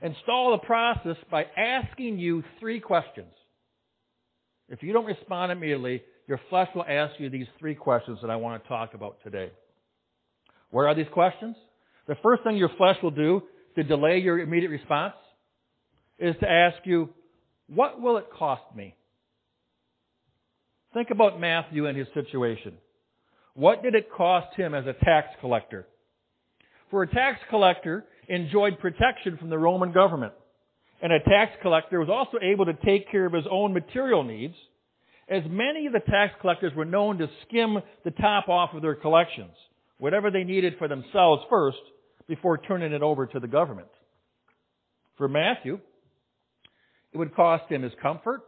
and 0.00 0.14
stall 0.24 0.52
the 0.52 0.66
process 0.66 1.16
by 1.30 1.44
asking 1.56 2.18
you 2.18 2.42
three 2.58 2.80
questions. 2.80 3.32
If 4.68 4.82
you 4.82 4.92
don't 4.92 5.06
respond 5.06 5.52
immediately, 5.52 6.02
your 6.26 6.40
flesh 6.50 6.68
will 6.74 6.84
ask 6.88 7.18
you 7.20 7.30
these 7.30 7.46
three 7.58 7.74
questions 7.74 8.18
that 8.22 8.30
I 8.30 8.36
want 8.36 8.62
to 8.62 8.68
talk 8.68 8.94
about 8.94 9.18
today. 9.22 9.50
Where 10.72 10.88
are 10.88 10.94
these 10.94 11.06
questions? 11.12 11.54
The 12.08 12.16
first 12.22 12.42
thing 12.42 12.56
your 12.56 12.70
flesh 12.76 12.96
will 13.02 13.12
do 13.12 13.42
to 13.76 13.84
delay 13.84 14.18
your 14.18 14.40
immediate 14.40 14.70
response 14.70 15.14
is 16.18 16.34
to 16.40 16.50
ask 16.50 16.78
you, 16.84 17.10
what 17.68 18.00
will 18.00 18.16
it 18.16 18.26
cost 18.36 18.62
me? 18.74 18.96
Think 20.94 21.10
about 21.10 21.38
Matthew 21.38 21.86
and 21.86 21.96
his 21.96 22.08
situation. 22.14 22.74
What 23.54 23.82
did 23.82 23.94
it 23.94 24.10
cost 24.10 24.56
him 24.56 24.74
as 24.74 24.86
a 24.86 24.94
tax 25.04 25.28
collector? 25.40 25.86
For 26.90 27.02
a 27.02 27.08
tax 27.08 27.38
collector 27.50 28.06
enjoyed 28.28 28.78
protection 28.78 29.36
from 29.36 29.50
the 29.50 29.58
Roman 29.58 29.92
government. 29.92 30.32
And 31.02 31.12
a 31.12 31.20
tax 31.20 31.52
collector 31.60 32.00
was 32.00 32.08
also 32.08 32.38
able 32.42 32.64
to 32.64 32.74
take 32.84 33.10
care 33.10 33.26
of 33.26 33.34
his 33.34 33.44
own 33.50 33.74
material 33.74 34.24
needs, 34.24 34.54
as 35.28 35.42
many 35.48 35.86
of 35.86 35.92
the 35.92 36.00
tax 36.00 36.32
collectors 36.40 36.72
were 36.74 36.84
known 36.86 37.18
to 37.18 37.28
skim 37.46 37.78
the 38.04 38.10
top 38.10 38.48
off 38.48 38.74
of 38.74 38.82
their 38.82 38.94
collections, 38.94 39.52
whatever 40.02 40.32
they 40.32 40.42
needed 40.42 40.74
for 40.80 40.88
themselves 40.88 41.44
first, 41.48 41.78
before 42.26 42.58
turning 42.58 42.92
it 42.92 43.02
over 43.02 43.24
to 43.24 43.38
the 43.38 43.46
government. 43.46 43.86
For 45.16 45.28
Matthew, 45.28 45.78
it 47.12 47.18
would 47.18 47.36
cost 47.36 47.70
him 47.70 47.82
his 47.82 47.92
comfort, 48.02 48.40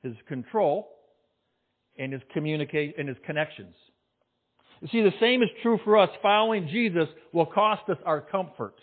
his 0.00 0.14
control, 0.28 0.90
and 1.98 2.12
his 2.12 2.22
communicate 2.32 3.00
and 3.00 3.08
his 3.08 3.16
connections. 3.26 3.74
You 4.80 4.86
see, 4.92 5.02
the 5.02 5.10
same 5.18 5.42
is 5.42 5.48
true 5.60 5.80
for 5.82 5.98
us. 5.98 6.10
Following 6.22 6.68
Jesus 6.68 7.08
will 7.32 7.46
cost 7.46 7.90
us 7.90 7.98
our 8.06 8.20
comfort. 8.20 8.76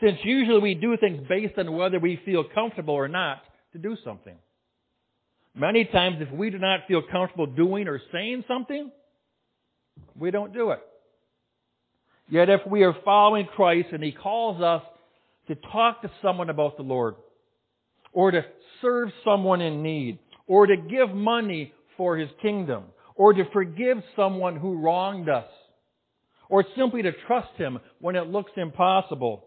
Since 0.00 0.18
usually 0.22 0.60
we 0.60 0.74
do 0.74 0.96
things 0.96 1.26
based 1.28 1.58
on 1.58 1.72
whether 1.72 1.98
we 1.98 2.20
feel 2.24 2.44
comfortable 2.54 2.94
or 2.94 3.08
not 3.08 3.42
to 3.72 3.78
do 3.78 3.96
something. 4.04 4.36
Many 5.56 5.86
times 5.86 6.18
if 6.20 6.30
we 6.30 6.50
do 6.50 6.58
not 6.58 6.82
feel 6.86 7.02
comfortable 7.10 7.46
doing 7.46 7.88
or 7.88 8.00
saying 8.12 8.44
something, 8.46 8.92
we 10.16 10.30
don't 10.30 10.52
do 10.52 10.70
it. 10.70 10.80
Yet 12.28 12.48
if 12.48 12.60
we 12.66 12.82
are 12.82 12.94
following 13.04 13.46
Christ 13.46 13.88
and 13.92 14.02
He 14.02 14.12
calls 14.12 14.60
us 14.60 14.82
to 15.48 15.54
talk 15.54 16.02
to 16.02 16.10
someone 16.22 16.50
about 16.50 16.76
the 16.76 16.82
Lord, 16.82 17.14
or 18.12 18.30
to 18.30 18.42
serve 18.82 19.08
someone 19.24 19.60
in 19.60 19.82
need, 19.82 20.18
or 20.46 20.66
to 20.66 20.76
give 20.76 21.14
money 21.14 21.72
for 21.96 22.16
His 22.16 22.28
kingdom, 22.42 22.84
or 23.14 23.32
to 23.32 23.44
forgive 23.52 23.98
someone 24.14 24.56
who 24.56 24.78
wronged 24.78 25.28
us, 25.28 25.48
or 26.50 26.64
simply 26.76 27.02
to 27.02 27.12
trust 27.26 27.56
Him 27.56 27.78
when 28.00 28.16
it 28.16 28.26
looks 28.26 28.52
impossible, 28.56 29.44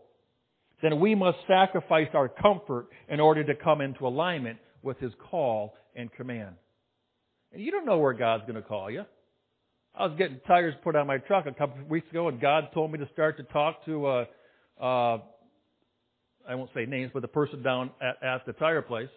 then 0.81 0.99
we 0.99 1.13
must 1.13 1.37
sacrifice 1.47 2.09
our 2.13 2.27
comfort 2.27 2.87
in 3.07 3.19
order 3.19 3.43
to 3.43 3.53
come 3.55 3.81
into 3.81 4.07
alignment 4.07 4.57
with 4.81 4.99
His 4.99 5.11
call 5.29 5.75
and 5.95 6.11
command. 6.13 6.55
And 7.53 7.61
you 7.61 7.71
don't 7.71 7.85
know 7.85 7.99
where 7.99 8.13
God's 8.13 8.43
going 8.43 8.55
to 8.55 8.67
call 8.67 8.89
you. 8.89 9.03
I 9.95 10.05
was 10.05 10.15
getting 10.17 10.39
tires 10.47 10.73
put 10.83 10.95
on 10.95 11.07
my 11.07 11.17
truck 11.17 11.45
a 11.45 11.53
couple 11.53 11.81
of 11.81 11.89
weeks 11.89 12.09
ago, 12.09 12.27
and 12.29 12.39
God 12.39 12.69
told 12.73 12.91
me 12.91 12.99
to 12.99 13.09
start 13.13 13.37
to 13.37 13.43
talk 13.43 13.85
to, 13.85 14.05
uh, 14.05 14.25
uh, 14.81 15.17
I 16.47 16.55
won't 16.55 16.69
say 16.73 16.85
names, 16.85 17.11
but 17.13 17.21
the 17.21 17.27
person 17.27 17.61
down 17.61 17.91
at, 18.01 18.23
at 18.23 18.45
the 18.45 18.53
tire 18.53 18.81
place. 18.81 19.09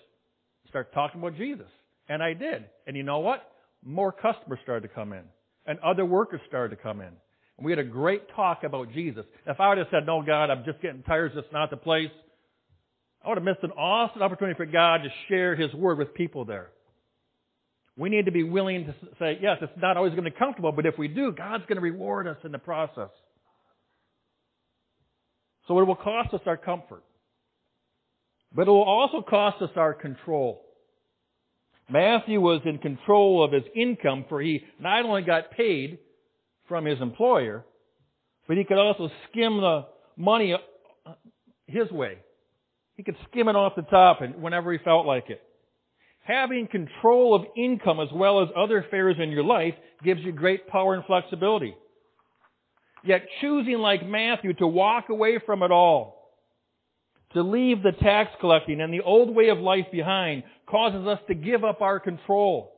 Start 0.68 0.92
talking 0.92 1.20
about 1.20 1.36
Jesus. 1.36 1.68
And 2.08 2.22
I 2.22 2.34
did. 2.34 2.64
And 2.86 2.96
you 2.96 3.02
know 3.02 3.20
what? 3.20 3.50
more 3.84 4.12
customers 4.12 4.58
started 4.62 4.88
to 4.88 4.94
come 4.94 5.12
in, 5.12 5.22
and 5.66 5.78
other 5.80 6.04
workers 6.04 6.40
started 6.48 6.76
to 6.76 6.82
come 6.82 7.00
in. 7.00 7.08
And 7.08 7.64
we 7.64 7.70
had 7.70 7.78
a 7.78 7.84
great 7.84 8.22
talk 8.34 8.64
about 8.64 8.92
Jesus. 8.92 9.24
If 9.46 9.60
I 9.60 9.68
would 9.68 9.78
have 9.78 9.86
said, 9.90 10.06
No, 10.06 10.22
God, 10.22 10.50
I'm 10.50 10.64
just 10.64 10.80
getting 10.80 11.02
tires, 11.02 11.32
it's 11.34 11.52
not 11.52 11.70
the 11.70 11.76
place, 11.76 12.10
I 13.24 13.28
would 13.28 13.38
have 13.38 13.44
missed 13.44 13.62
an 13.62 13.72
awesome 13.72 14.22
opportunity 14.22 14.56
for 14.56 14.66
God 14.66 15.02
to 15.02 15.08
share 15.28 15.54
His 15.54 15.72
Word 15.74 15.98
with 15.98 16.14
people 16.14 16.44
there. 16.44 16.70
We 17.96 18.08
need 18.08 18.24
to 18.24 18.32
be 18.32 18.42
willing 18.42 18.86
to 18.86 18.94
say, 19.18 19.38
yes, 19.40 19.58
it's 19.62 19.72
not 19.80 19.96
always 19.96 20.12
going 20.12 20.24
to 20.24 20.30
be 20.30 20.36
comfortable, 20.36 20.72
but 20.72 20.86
if 20.86 20.98
we 20.98 21.06
do, 21.08 21.32
God's 21.32 21.64
going 21.66 21.76
to 21.76 21.82
reward 21.82 22.26
us 22.26 22.36
in 22.44 22.50
the 22.50 22.58
process. 22.58 23.10
So 25.68 25.78
it 25.78 25.86
will 25.86 25.94
cost 25.96 26.34
us 26.34 26.40
our 26.46 26.56
comfort. 26.56 27.04
But 28.54 28.62
it 28.62 28.70
will 28.70 28.82
also 28.82 29.22
cost 29.22 29.62
us 29.62 29.70
our 29.76 29.94
control. 29.94 30.62
Matthew 31.88 32.40
was 32.40 32.62
in 32.64 32.78
control 32.78 33.44
of 33.44 33.52
his 33.52 33.64
income, 33.74 34.24
for 34.28 34.40
he 34.40 34.64
not 34.80 35.04
only 35.04 35.22
got 35.22 35.50
paid 35.52 35.98
from 36.68 36.84
his 36.84 37.00
employer, 37.00 37.64
but 38.48 38.56
he 38.56 38.64
could 38.64 38.78
also 38.78 39.10
skim 39.30 39.60
the 39.60 39.86
money 40.16 40.54
uh, 40.54 41.12
his 41.66 41.90
way. 41.90 42.18
He 42.96 43.02
could 43.02 43.16
skim 43.30 43.48
it 43.48 43.56
off 43.56 43.74
the 43.76 43.82
top 43.82 44.20
and 44.20 44.40
whenever 44.42 44.72
he 44.72 44.78
felt 44.78 45.06
like 45.06 45.30
it. 45.30 45.42
Having 46.24 46.68
control 46.68 47.34
of 47.34 47.42
income 47.56 48.00
as 48.00 48.08
well 48.12 48.42
as 48.42 48.48
other 48.56 48.78
affairs 48.78 49.16
in 49.18 49.30
your 49.30 49.44
life 49.44 49.74
gives 50.02 50.20
you 50.22 50.32
great 50.32 50.66
power 50.68 50.94
and 50.94 51.04
flexibility. 51.04 51.74
Yet 53.04 53.26
choosing 53.40 53.78
like 53.78 54.06
Matthew 54.06 54.54
to 54.54 54.66
walk 54.66 55.10
away 55.10 55.38
from 55.44 55.62
it 55.62 55.70
all 55.70 56.24
to 57.34 57.42
leave 57.42 57.82
the 57.82 57.92
tax 57.92 58.30
collecting 58.40 58.80
and 58.80 58.92
the 58.92 59.02
old 59.02 59.34
way 59.34 59.48
of 59.48 59.58
life 59.58 59.86
behind 59.92 60.44
causes 60.66 61.06
us 61.06 61.18
to 61.28 61.34
give 61.34 61.64
up 61.64 61.82
our 61.82 62.00
control. 62.00 62.72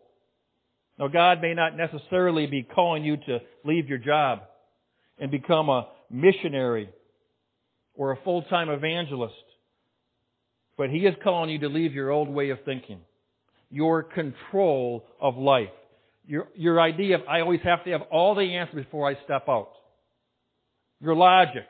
Now, 0.99 1.09
God 1.09 1.43
may 1.43 1.55
not 1.55 1.77
necessarily 1.77 2.47
be 2.47 2.63
calling 2.63 3.05
you 3.05 3.19
to 3.19 3.39
leave 3.65 3.89
your 3.89 3.99
job 3.99 4.41
and 5.19 5.31
become 5.31 5.69
a 5.69 5.89
missionary 6.11 6.89
or 7.95 8.13
a 8.13 8.19
full-time 8.25 8.71
evangelist, 8.71 9.35
but 10.79 10.89
He 10.89 11.01
is 11.01 11.15
calling 11.23 11.51
you 11.51 11.59
to 11.61 11.69
leave 11.69 11.93
your 11.93 12.11
old 12.11 12.29
way 12.29 12.51
of 12.51 12.59
thinking, 12.65 13.01
your 13.71 14.03
control 14.03 15.05
of 15.21 15.37
life, 15.37 15.69
your, 16.27 16.49
your 16.55 16.81
idea 16.81 17.17
of, 17.17 17.23
I 17.29 17.41
always 17.41 17.61
have 17.65 17.85
to 17.85 17.91
have 17.91 18.03
all 18.11 18.35
the 18.35 18.57
answers 18.57 18.85
before 18.85 19.09
I 19.09 19.15
step 19.25 19.45
out, 19.49 19.71
your 21.01 21.15
logic, 21.15 21.67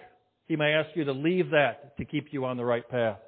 he 0.47 0.57
may 0.57 0.73
ask 0.73 0.91
you 0.95 1.05
to 1.05 1.13
leave 1.13 1.51
that 1.51 1.97
to 1.99 2.05
keep 2.05 2.29
you 2.31 2.45
on 2.45 2.57
the 2.57 2.65
right 2.65 2.89
path. 2.89 3.19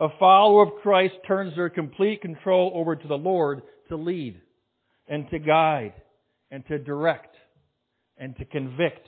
A 0.00 0.08
follower 0.18 0.62
of 0.62 0.82
Christ 0.82 1.14
turns 1.26 1.56
their 1.56 1.70
complete 1.70 2.20
control 2.20 2.70
over 2.74 2.94
to 2.94 3.08
the 3.08 3.16
Lord 3.16 3.62
to 3.88 3.96
lead 3.96 4.40
and 5.08 5.28
to 5.30 5.38
guide 5.38 5.94
and 6.50 6.64
to 6.68 6.78
direct 6.78 7.34
and 8.16 8.36
to 8.36 8.44
convict 8.44 9.06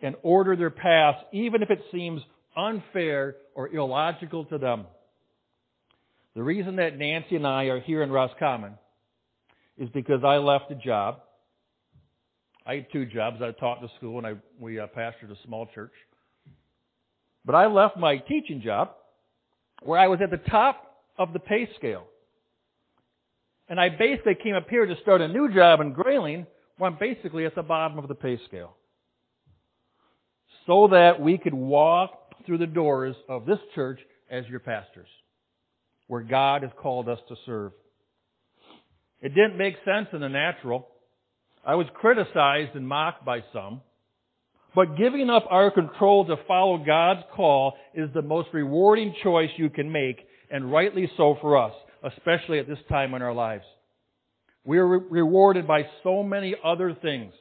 and 0.00 0.16
order 0.22 0.56
their 0.56 0.70
paths 0.70 1.18
even 1.32 1.62
if 1.62 1.70
it 1.70 1.80
seems 1.92 2.20
unfair 2.56 3.36
or 3.54 3.68
illogical 3.68 4.44
to 4.46 4.58
them. 4.58 4.86
The 6.34 6.42
reason 6.42 6.76
that 6.76 6.98
Nancy 6.98 7.36
and 7.36 7.46
I 7.46 7.64
are 7.64 7.80
here 7.80 8.02
in 8.02 8.10
Roscommon 8.10 8.74
is 9.76 9.88
because 9.90 10.24
I 10.24 10.36
left 10.36 10.70
a 10.70 10.74
job 10.74 11.20
I 12.66 12.74
had 12.76 12.86
two 12.92 13.06
jobs. 13.06 13.38
I 13.42 13.50
taught 13.52 13.82
in 13.82 13.88
school 13.96 14.18
and 14.18 14.26
I, 14.26 14.34
we 14.58 14.78
uh, 14.78 14.86
pastored 14.96 15.30
a 15.30 15.36
small 15.44 15.68
church. 15.74 15.92
But 17.44 17.54
I 17.54 17.66
left 17.66 17.96
my 17.96 18.18
teaching 18.18 18.62
job 18.62 18.90
where 19.82 19.98
I 19.98 20.06
was 20.06 20.20
at 20.22 20.30
the 20.30 20.48
top 20.50 21.00
of 21.18 21.32
the 21.32 21.40
pay 21.40 21.68
scale. 21.76 22.06
And 23.68 23.80
I 23.80 23.88
basically 23.88 24.36
came 24.40 24.54
up 24.54 24.68
here 24.68 24.86
to 24.86 24.94
start 25.02 25.20
a 25.20 25.28
new 25.28 25.52
job 25.52 25.80
in 25.80 25.92
Grayling 25.92 26.46
where 26.78 26.90
I'm 26.90 26.98
basically 26.98 27.46
at 27.46 27.54
the 27.54 27.62
bottom 27.62 27.98
of 27.98 28.06
the 28.06 28.14
pay 28.14 28.38
scale. 28.46 28.76
So 30.66 30.88
that 30.88 31.20
we 31.20 31.38
could 31.38 31.54
walk 31.54 32.44
through 32.46 32.58
the 32.58 32.66
doors 32.66 33.16
of 33.28 33.44
this 33.46 33.58
church 33.74 33.98
as 34.30 34.46
your 34.48 34.60
pastors, 34.60 35.08
where 36.06 36.22
God 36.22 36.62
has 36.62 36.72
called 36.80 37.08
us 37.08 37.18
to 37.28 37.36
serve. 37.46 37.72
It 39.20 39.30
didn't 39.30 39.56
make 39.56 39.74
sense 39.84 40.08
in 40.12 40.20
the 40.20 40.28
natural. 40.28 40.88
I 41.64 41.76
was 41.76 41.86
criticized 41.94 42.74
and 42.74 42.86
mocked 42.86 43.24
by 43.24 43.40
some. 43.52 43.80
But 44.74 44.96
giving 44.96 45.30
up 45.30 45.46
our 45.50 45.70
control 45.70 46.26
to 46.26 46.36
follow 46.48 46.78
God's 46.78 47.22
call 47.34 47.74
is 47.94 48.08
the 48.14 48.22
most 48.22 48.48
rewarding 48.52 49.14
choice 49.22 49.50
you 49.56 49.68
can 49.70 49.92
make, 49.92 50.26
and 50.50 50.72
rightly 50.72 51.10
so 51.16 51.36
for 51.40 51.58
us, 51.58 51.72
especially 52.02 52.58
at 52.58 52.66
this 52.66 52.78
time 52.88 53.14
in 53.14 53.22
our 53.22 53.34
lives. 53.34 53.64
We 54.64 54.78
are 54.78 54.86
re- 54.86 55.06
rewarded 55.10 55.66
by 55.66 55.82
so 56.02 56.22
many 56.22 56.54
other 56.64 56.96
things. 57.00 57.32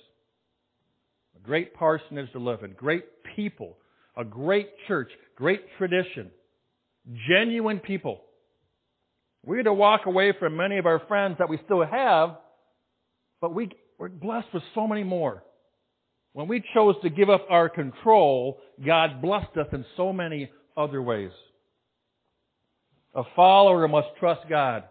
A 1.35 1.39
great 1.39 1.73
parsonage 1.73 2.31
to 2.33 2.39
live 2.39 2.63
in, 2.63 2.73
great 2.73 3.05
people, 3.35 3.77
a 4.17 4.25
great 4.25 4.69
church, 4.87 5.09
great 5.35 5.61
tradition, 5.77 6.31
genuine 7.29 7.79
people. 7.79 8.21
We're 9.43 9.63
to 9.63 9.73
walk 9.73 10.05
away 10.05 10.33
from 10.37 10.55
many 10.55 10.77
of 10.77 10.85
our 10.85 10.99
friends 11.07 11.37
that 11.39 11.49
we 11.49 11.59
still 11.65 11.83
have, 11.85 12.37
but 13.39 13.53
we, 13.55 13.69
we're 13.97 14.09
blessed 14.09 14.47
with 14.53 14.63
so 14.75 14.87
many 14.87 15.03
more. 15.03 15.43
When 16.33 16.47
we 16.47 16.63
chose 16.73 16.95
to 17.01 17.09
give 17.09 17.29
up 17.29 17.45
our 17.49 17.67
control, 17.67 18.59
God 18.85 19.21
blessed 19.21 19.57
us 19.57 19.67
in 19.73 19.83
so 19.97 20.13
many 20.13 20.49
other 20.77 21.01
ways. 21.01 21.31
A 23.15 23.23
follower 23.35 23.87
must 23.87 24.07
trust 24.19 24.41
God 24.49 24.83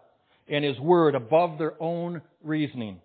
and 0.47 0.63
His 0.63 0.79
Word 0.79 1.15
above 1.15 1.57
their 1.57 1.81
own 1.81 2.21
reasoning. 2.43 2.99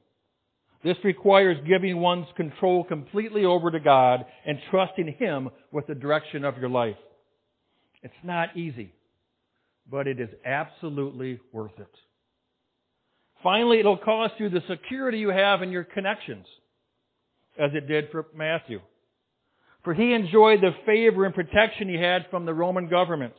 This 0.84 0.96
requires 1.04 1.56
giving 1.66 2.00
one's 2.00 2.26
control 2.36 2.84
completely 2.84 3.44
over 3.44 3.70
to 3.70 3.80
God 3.80 4.26
and 4.44 4.58
trusting 4.70 5.16
Him 5.18 5.48
with 5.72 5.86
the 5.86 5.94
direction 5.94 6.44
of 6.44 6.58
your 6.58 6.68
life. 6.68 6.96
It's 8.02 8.14
not 8.22 8.56
easy, 8.56 8.92
but 9.90 10.06
it 10.06 10.20
is 10.20 10.28
absolutely 10.44 11.40
worth 11.52 11.78
it. 11.78 11.86
Finally, 13.42 13.78
it'll 13.80 13.98
cost 13.98 14.34
you 14.38 14.48
the 14.48 14.62
security 14.68 15.18
you 15.18 15.28
have 15.28 15.62
in 15.62 15.70
your 15.70 15.84
connections, 15.84 16.46
as 17.58 17.70
it 17.74 17.86
did 17.86 18.10
for 18.10 18.26
Matthew. 18.34 18.80
For 19.84 19.94
he 19.94 20.12
enjoyed 20.14 20.60
the 20.60 20.72
favor 20.84 21.24
and 21.24 21.34
protection 21.34 21.88
he 21.88 21.94
had 21.96 22.26
from 22.30 22.44
the 22.44 22.54
Roman 22.54 22.88
government. 22.88 23.34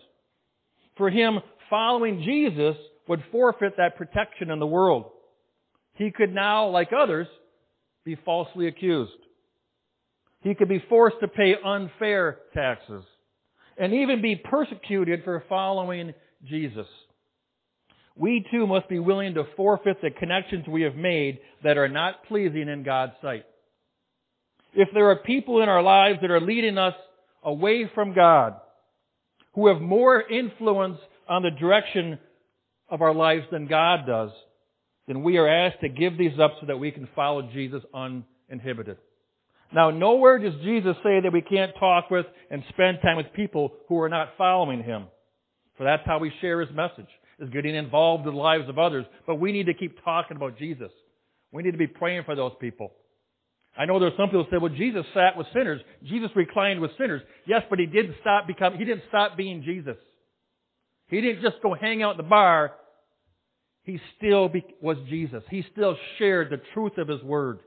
For 0.95 1.09
him, 1.09 1.39
following 1.69 2.23
Jesus 2.23 2.77
would 3.07 3.23
forfeit 3.31 3.73
that 3.77 3.97
protection 3.97 4.49
in 4.49 4.59
the 4.59 4.65
world. 4.65 5.11
He 5.95 6.11
could 6.11 6.33
now, 6.33 6.69
like 6.69 6.89
others, 6.93 7.27
be 8.05 8.15
falsely 8.23 8.67
accused. 8.67 9.11
He 10.41 10.55
could 10.55 10.69
be 10.69 10.83
forced 10.87 11.17
to 11.19 11.27
pay 11.27 11.55
unfair 11.63 12.37
taxes 12.53 13.03
and 13.77 13.93
even 13.93 14.21
be 14.21 14.35
persecuted 14.35 15.23
for 15.23 15.43
following 15.49 16.13
Jesus. 16.45 16.87
We 18.15 18.45
too 18.51 18.65
must 18.65 18.89
be 18.89 18.99
willing 18.99 19.35
to 19.35 19.43
forfeit 19.55 20.01
the 20.01 20.09
connections 20.09 20.65
we 20.67 20.81
have 20.83 20.95
made 20.95 21.39
that 21.63 21.77
are 21.77 21.87
not 21.87 22.25
pleasing 22.27 22.67
in 22.67 22.83
God's 22.83 23.13
sight. 23.21 23.45
If 24.73 24.89
there 24.93 25.09
are 25.09 25.17
people 25.17 25.61
in 25.61 25.69
our 25.69 25.83
lives 25.83 26.19
that 26.21 26.31
are 26.31 26.41
leading 26.41 26.77
us 26.77 26.95
away 27.43 27.89
from 27.93 28.13
God, 28.13 28.55
who 29.53 29.67
have 29.67 29.81
more 29.81 30.21
influence 30.21 30.99
on 31.27 31.41
the 31.41 31.51
direction 31.51 32.19
of 32.89 33.01
our 33.01 33.13
lives 33.13 33.45
than 33.51 33.67
God 33.67 34.05
does, 34.05 34.29
then 35.07 35.23
we 35.23 35.37
are 35.37 35.47
asked 35.47 35.81
to 35.81 35.89
give 35.89 36.17
these 36.17 36.39
up 36.39 36.51
so 36.59 36.67
that 36.67 36.77
we 36.77 36.91
can 36.91 37.07
follow 37.15 37.49
Jesus 37.53 37.81
uninhibited. 37.93 38.97
Now, 39.73 39.89
nowhere 39.89 40.37
does 40.37 40.53
Jesus 40.63 40.95
say 41.03 41.21
that 41.21 41.33
we 41.33 41.41
can't 41.41 41.73
talk 41.79 42.09
with 42.09 42.25
and 42.49 42.63
spend 42.69 42.99
time 43.01 43.17
with 43.17 43.33
people 43.33 43.73
who 43.89 43.99
are 43.99 44.09
not 44.09 44.29
following 44.37 44.83
Him. 44.83 45.07
For 45.77 45.83
that's 45.83 46.03
how 46.05 46.19
we 46.19 46.31
share 46.41 46.61
His 46.61 46.75
message, 46.75 47.07
is 47.39 47.49
getting 47.49 47.75
involved 47.75 48.27
in 48.27 48.33
the 48.33 48.39
lives 48.39 48.67
of 48.67 48.79
others. 48.79 49.05
But 49.25 49.35
we 49.35 49.51
need 49.51 49.67
to 49.67 49.73
keep 49.73 50.03
talking 50.03 50.37
about 50.37 50.57
Jesus. 50.57 50.91
We 51.51 51.63
need 51.63 51.71
to 51.71 51.77
be 51.77 51.87
praying 51.87 52.23
for 52.25 52.35
those 52.35 52.53
people. 52.59 52.91
I 53.77 53.85
know 53.85 53.99
there's 53.99 54.17
some 54.17 54.29
people 54.29 54.43
who 54.43 54.49
say, 54.49 54.59
well, 54.59 54.73
Jesus 54.73 55.05
sat 55.13 55.37
with 55.37 55.45
sinners. 55.53 55.81
Jesus 56.03 56.31
reclined 56.35 56.81
with 56.81 56.91
sinners. 56.97 57.21
Yes, 57.45 57.61
but 57.69 57.77
he 57.77 57.85
didn't 57.85 58.15
stop 58.21 58.47
become, 58.47 58.75
he 58.75 58.85
didn't 58.85 59.03
stop 59.07 59.37
being 59.37 59.61
Jesus. 59.63 59.97
He 61.09 61.21
didn't 61.21 61.43
just 61.43 61.61
go 61.61 61.75
hang 61.75 62.01
out 62.01 62.11
at 62.11 62.17
the 62.17 62.23
bar. 62.23 62.73
He 63.83 63.99
still 64.17 64.49
be, 64.49 64.65
was 64.81 64.97
Jesus. 65.07 65.43
He 65.49 65.63
still 65.71 65.95
shared 66.17 66.49
the 66.49 66.59
truth 66.73 66.97
of 66.97 67.07
his 67.07 67.21
word. 67.21 67.59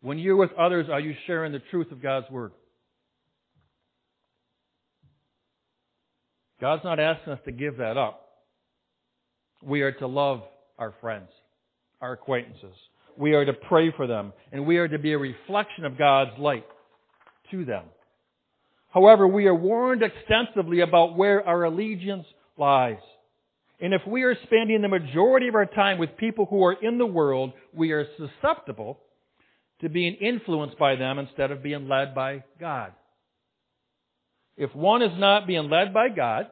When 0.00 0.18
you're 0.18 0.36
with 0.36 0.52
others, 0.58 0.88
are 0.90 0.98
you 0.98 1.14
sharing 1.26 1.52
the 1.52 1.62
truth 1.70 1.92
of 1.92 2.02
God's 2.02 2.28
word? 2.30 2.52
God's 6.62 6.84
not 6.84 7.00
asking 7.00 7.32
us 7.32 7.40
to 7.44 7.50
give 7.50 7.78
that 7.78 7.96
up. 7.96 8.24
We 9.64 9.82
are 9.82 9.90
to 9.90 10.06
love 10.06 10.42
our 10.78 10.94
friends, 11.00 11.28
our 12.00 12.12
acquaintances. 12.12 12.76
We 13.18 13.34
are 13.34 13.44
to 13.44 13.52
pray 13.52 13.90
for 13.90 14.06
them, 14.06 14.32
and 14.52 14.64
we 14.64 14.76
are 14.76 14.86
to 14.86 14.98
be 15.00 15.12
a 15.12 15.18
reflection 15.18 15.84
of 15.84 15.98
God's 15.98 16.38
light 16.38 16.64
to 17.50 17.64
them. 17.64 17.86
However, 18.90 19.26
we 19.26 19.46
are 19.46 19.54
warned 19.54 20.04
extensively 20.04 20.82
about 20.82 21.16
where 21.16 21.44
our 21.44 21.64
allegiance 21.64 22.26
lies. 22.56 23.02
And 23.80 23.92
if 23.92 24.02
we 24.06 24.22
are 24.22 24.36
spending 24.44 24.82
the 24.82 24.88
majority 24.88 25.48
of 25.48 25.56
our 25.56 25.66
time 25.66 25.98
with 25.98 26.16
people 26.16 26.46
who 26.48 26.64
are 26.64 26.76
in 26.80 26.96
the 26.96 27.06
world, 27.06 27.54
we 27.74 27.90
are 27.90 28.06
susceptible 28.16 29.00
to 29.80 29.88
being 29.88 30.14
influenced 30.14 30.78
by 30.78 30.94
them 30.94 31.18
instead 31.18 31.50
of 31.50 31.60
being 31.60 31.88
led 31.88 32.14
by 32.14 32.44
God. 32.60 32.92
If 34.56 34.74
one 34.74 35.02
is 35.02 35.18
not 35.18 35.46
being 35.46 35.70
led 35.70 35.94
by 35.94 36.08
God, 36.08 36.46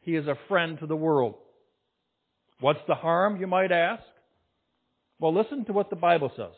he 0.00 0.14
is 0.14 0.26
a 0.26 0.38
friend 0.48 0.78
to 0.80 0.86
the 0.86 0.96
world. 0.96 1.34
What's 2.60 2.80
the 2.86 2.94
harm, 2.94 3.40
you 3.40 3.46
might 3.46 3.72
ask? 3.72 4.02
Well, 5.18 5.34
listen 5.34 5.64
to 5.66 5.72
what 5.72 5.90
the 5.90 5.96
Bible 5.96 6.30
says. 6.36 6.52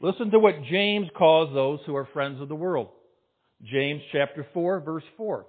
Listen 0.00 0.30
to 0.30 0.38
what 0.38 0.64
James 0.70 1.08
calls 1.16 1.52
those 1.54 1.80
who 1.86 1.94
are 1.94 2.08
friends 2.12 2.40
of 2.40 2.48
the 2.48 2.54
world. 2.54 2.88
James 3.62 4.02
chapter 4.10 4.46
4, 4.52 4.80
verse 4.80 5.04
4. 5.16 5.46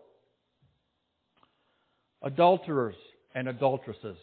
Adulterers 2.21 2.95
and 3.34 3.47
adulteresses. 3.47 4.17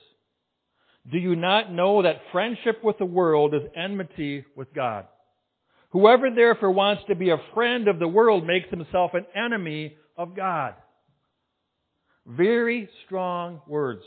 Do 1.11 1.18
you 1.18 1.35
not 1.35 1.72
know 1.72 2.02
that 2.02 2.20
friendship 2.30 2.85
with 2.85 2.98
the 2.98 3.04
world 3.04 3.54
is 3.54 3.62
enmity 3.74 4.44
with 4.56 4.72
God? 4.72 5.06
Whoever 5.90 6.31
therefore 6.31 6.70
wants 6.70 7.03
to 7.09 7.16
be 7.16 7.31
a 7.31 7.40
friend 7.55 7.88
of 7.88 7.98
the 7.98 8.09
world 8.09 8.46
makes 8.46 8.70
himself 8.70 9.12
an 9.14 9.26
enemy 9.35 9.96
of 10.16 10.37
God. 10.37 10.74
Very 12.26 12.88
strong 13.07 13.61
words 13.66 14.03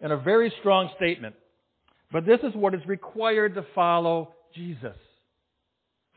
and 0.00 0.12
a 0.12 0.16
very 0.16 0.52
strong 0.60 0.90
statement. 0.96 1.34
But 2.12 2.26
this 2.26 2.40
is 2.44 2.54
what 2.54 2.74
is 2.74 2.80
required 2.86 3.56
to 3.56 3.66
follow 3.74 4.34
Jesus. 4.54 4.96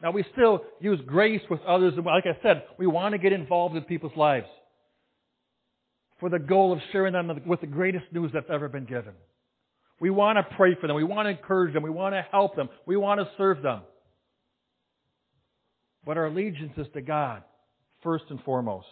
Now 0.01 0.11
we 0.11 0.23
still 0.33 0.61
use 0.79 0.99
grace 1.07 1.41
with 1.49 1.59
others, 1.67 1.93
and 1.95 2.05
like 2.05 2.25
I 2.27 2.39
said, 2.43 2.63
we 2.77 2.85
want 2.85 3.13
to 3.13 3.17
get 3.17 3.33
involved 3.33 3.75
in 3.75 3.83
people's 3.83 4.15
lives 4.15 4.45
for 6.19 6.29
the 6.29 6.39
goal 6.39 6.71
of 6.73 6.79
sharing 6.91 7.13
them 7.13 7.31
with 7.47 7.61
the 7.61 7.67
greatest 7.67 8.05
news 8.11 8.31
that's 8.33 8.49
ever 8.51 8.69
been 8.69 8.85
given. 8.85 9.13
We 9.99 10.11
want 10.11 10.37
to 10.37 10.55
pray 10.55 10.75
for 10.79 10.85
them. 10.85 10.95
We 10.95 11.03
want 11.03 11.25
to 11.25 11.31
encourage 11.31 11.73
them. 11.73 11.81
We 11.81 11.89
want 11.89 12.13
to 12.13 12.23
help 12.31 12.55
them. 12.55 12.69
We 12.85 12.97
want 12.97 13.19
to 13.19 13.27
serve 13.37 13.63
them. 13.63 13.81
But 16.07 16.17
our 16.17 16.27
allegiance 16.27 16.71
is 16.77 16.87
to 16.93 17.01
God, 17.01 17.43
first 18.01 18.23
and 18.29 18.41
foremost. 18.43 18.87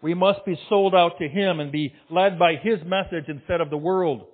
We 0.00 0.14
must 0.14 0.46
be 0.46 0.56
sold 0.68 0.94
out 0.94 1.18
to 1.18 1.28
Him 1.28 1.58
and 1.58 1.72
be 1.72 1.92
led 2.08 2.38
by 2.38 2.54
His 2.62 2.78
message 2.86 3.24
instead 3.26 3.60
of 3.60 3.68
the 3.68 3.76
world 3.76 4.26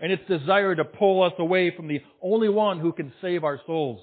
and 0.00 0.10
its 0.10 0.22
desire 0.28 0.74
to 0.74 0.84
pull 0.84 1.22
us 1.22 1.34
away 1.38 1.74
from 1.76 1.88
the 1.88 2.00
only 2.22 2.48
one 2.48 2.80
who 2.80 2.92
can 2.92 3.12
save 3.20 3.44
our 3.44 3.60
souls. 3.66 4.00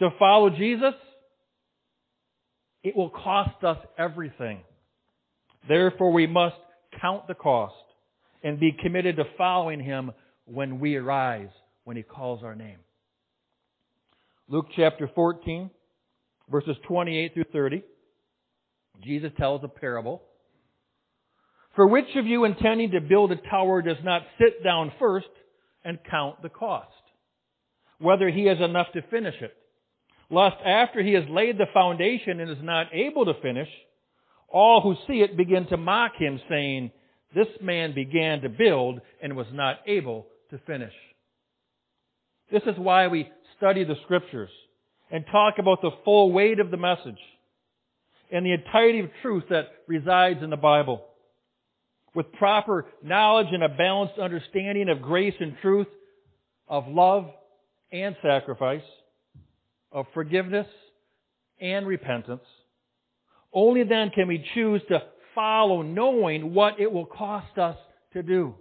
To 0.00 0.10
follow 0.18 0.50
Jesus, 0.50 0.94
it 2.82 2.96
will 2.96 3.10
cost 3.10 3.62
us 3.62 3.78
everything. 3.96 4.62
Therefore, 5.68 6.12
we 6.12 6.26
must 6.26 6.56
count 7.00 7.28
the 7.28 7.34
cost 7.34 7.74
and 8.42 8.58
be 8.58 8.76
committed 8.82 9.16
to 9.16 9.24
following 9.38 9.78
Him 9.78 10.10
when 10.44 10.80
we 10.80 10.96
arise, 10.96 11.50
when 11.84 11.96
He 11.96 12.02
calls 12.02 12.42
our 12.42 12.56
name. 12.56 12.78
Luke 14.48 14.66
chapter 14.76 15.08
14, 15.14 15.70
verses 16.50 16.76
28 16.86 17.34
through 17.34 17.44
30. 17.52 17.82
Jesus 19.02 19.30
tells 19.36 19.62
a 19.64 19.68
parable 19.68 20.22
for 21.74 21.86
which 21.86 22.14
of 22.16 22.26
you 22.26 22.44
intending 22.44 22.92
to 22.92 23.00
build 23.00 23.32
a 23.32 23.36
tower 23.36 23.82
does 23.82 23.96
not 24.04 24.22
sit 24.38 24.62
down 24.62 24.92
first 24.98 25.26
and 25.84 25.98
count 26.08 26.40
the 26.42 26.48
cost, 26.48 26.88
whether 27.98 28.28
he 28.30 28.46
has 28.46 28.58
enough 28.60 28.86
to 28.94 29.02
finish 29.10 29.34
it? 29.40 29.54
Lest 30.30 30.56
after 30.64 31.02
he 31.02 31.12
has 31.14 31.24
laid 31.28 31.58
the 31.58 31.66
foundation 31.74 32.40
and 32.40 32.50
is 32.50 32.62
not 32.62 32.86
able 32.94 33.24
to 33.24 33.40
finish, 33.42 33.68
all 34.48 34.80
who 34.80 34.94
see 35.06 35.20
it 35.20 35.36
begin 35.36 35.66
to 35.66 35.76
mock 35.76 36.12
him, 36.16 36.40
saying, 36.48 36.92
This 37.34 37.48
man 37.60 37.92
began 37.94 38.40
to 38.42 38.48
build 38.48 39.00
and 39.20 39.36
was 39.36 39.46
not 39.52 39.78
able 39.86 40.26
to 40.50 40.58
finish. 40.66 40.94
This 42.52 42.62
is 42.62 42.78
why 42.78 43.08
we 43.08 43.28
study 43.56 43.84
the 43.84 43.96
scriptures 44.04 44.50
and 45.10 45.24
talk 45.30 45.54
about 45.58 45.82
the 45.82 45.90
full 46.04 46.32
weight 46.32 46.60
of 46.60 46.70
the 46.70 46.76
message 46.76 47.18
and 48.32 48.44
the 48.44 48.52
entirety 48.52 49.00
of 49.00 49.10
truth 49.22 49.44
that 49.50 49.66
resides 49.86 50.42
in 50.42 50.50
the 50.50 50.56
Bible 50.56 51.04
with 52.14 52.32
proper 52.32 52.86
knowledge 53.02 53.48
and 53.52 53.62
a 53.62 53.68
balanced 53.68 54.18
understanding 54.18 54.88
of 54.88 55.02
grace 55.02 55.34
and 55.40 55.56
truth, 55.60 55.88
of 56.68 56.86
love 56.88 57.28
and 57.92 58.16
sacrifice, 58.22 58.82
of 59.92 60.06
forgiveness 60.14 60.66
and 61.60 61.86
repentance. 61.86 62.44
Only 63.52 63.84
then 63.84 64.10
can 64.10 64.28
we 64.28 64.44
choose 64.54 64.82
to 64.88 65.02
follow 65.34 65.82
knowing 65.82 66.54
what 66.54 66.80
it 66.80 66.90
will 66.90 67.06
cost 67.06 67.58
us 67.58 67.76
to 68.12 68.22
do. 68.22 68.54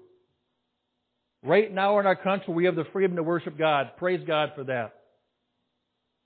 Right 1.44 1.72
now 1.74 2.00
in 2.00 2.06
our 2.06 2.16
country, 2.16 2.54
we 2.54 2.66
have 2.66 2.76
the 2.76 2.86
freedom 2.94 3.16
to 3.18 3.24
worship 3.24 3.58
God. 3.58 3.92
Praise 3.98 4.22
God 4.26 4.52
for 4.56 4.64
that. 4.66 4.94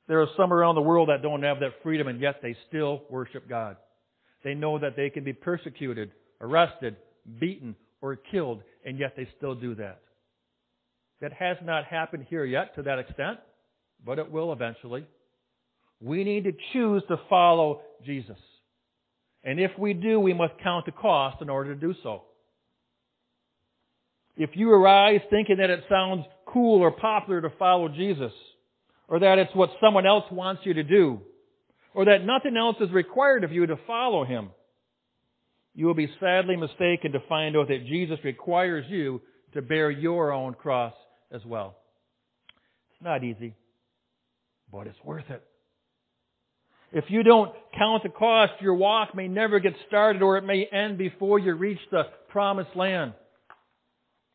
There 0.07 0.21
are 0.21 0.27
some 0.37 0.53
around 0.53 0.75
the 0.75 0.81
world 0.81 1.09
that 1.09 1.21
don't 1.21 1.43
have 1.43 1.59
that 1.59 1.73
freedom 1.83 2.07
and 2.07 2.21
yet 2.21 2.39
they 2.41 2.55
still 2.67 3.03
worship 3.09 3.47
God. 3.49 3.77
They 4.43 4.53
know 4.53 4.79
that 4.79 4.95
they 4.95 5.09
can 5.09 5.23
be 5.23 5.33
persecuted, 5.33 6.11
arrested, 6.39 6.95
beaten, 7.39 7.75
or 8.01 8.15
killed, 8.15 8.61
and 8.85 8.97
yet 8.97 9.13
they 9.17 9.27
still 9.37 9.55
do 9.55 9.75
that. 9.75 9.99
That 11.19 11.33
has 11.33 11.57
not 11.63 11.85
happened 11.85 12.27
here 12.29 12.45
yet 12.45 12.75
to 12.75 12.83
that 12.83 12.99
extent, 12.99 13.39
but 14.05 14.19
it 14.19 14.31
will 14.31 14.53
eventually. 14.53 15.05
We 15.99 16.23
need 16.23 16.43
to 16.43 16.53
choose 16.73 17.03
to 17.07 17.17
follow 17.27 17.81
Jesus. 18.05 18.37
And 19.43 19.59
if 19.59 19.71
we 19.79 19.93
do, 19.93 20.19
we 20.19 20.33
must 20.33 20.53
count 20.63 20.85
the 20.85 20.91
cost 20.91 21.41
in 21.41 21.49
order 21.49 21.73
to 21.73 21.79
do 21.79 21.95
so. 22.03 22.23
If 24.35 24.51
you 24.53 24.71
arise 24.71 25.21
thinking 25.31 25.57
that 25.57 25.71
it 25.71 25.83
sounds 25.89 26.25
cool 26.45 26.81
or 26.81 26.91
popular 26.91 27.41
to 27.41 27.49
follow 27.57 27.89
Jesus, 27.89 28.31
or 29.07 29.19
that 29.19 29.39
it's 29.39 29.55
what 29.55 29.69
someone 29.81 30.05
else 30.05 30.25
wants 30.31 30.61
you 30.65 30.73
to 30.73 30.83
do, 30.83 31.21
or 31.93 32.05
that 32.05 32.25
nothing 32.25 32.57
else 32.57 32.75
is 32.81 32.91
required 32.91 33.43
of 33.43 33.51
you 33.51 33.65
to 33.65 33.77
follow 33.87 34.25
Him, 34.25 34.49
you 35.73 35.85
will 35.85 35.93
be 35.93 36.09
sadly 36.19 36.55
mistaken 36.55 37.11
to 37.11 37.19
find 37.29 37.55
out 37.55 37.67
that 37.67 37.85
Jesus 37.87 38.17
requires 38.23 38.85
you 38.89 39.21
to 39.53 39.61
bear 39.61 39.89
your 39.89 40.31
own 40.31 40.53
cross 40.53 40.93
as 41.31 41.45
well. 41.45 41.75
It's 42.91 43.03
not 43.03 43.23
easy, 43.23 43.53
but 44.71 44.87
it's 44.87 44.97
worth 45.03 45.29
it. 45.29 45.43
If 46.91 47.05
you 47.09 47.21
don't 47.21 47.51
count 47.77 48.03
the 48.03 48.09
cost, 48.09 48.53
your 48.61 48.75
walk 48.75 49.13
may 49.13 49.27
never 49.27 49.59
get 49.59 49.73
started 49.87 50.21
or 50.21 50.37
it 50.37 50.45
may 50.45 50.65
end 50.65 50.97
before 50.97 51.37
you 51.37 51.53
reach 51.53 51.79
the 51.91 52.03
promised 52.29 52.75
land. 52.75 53.13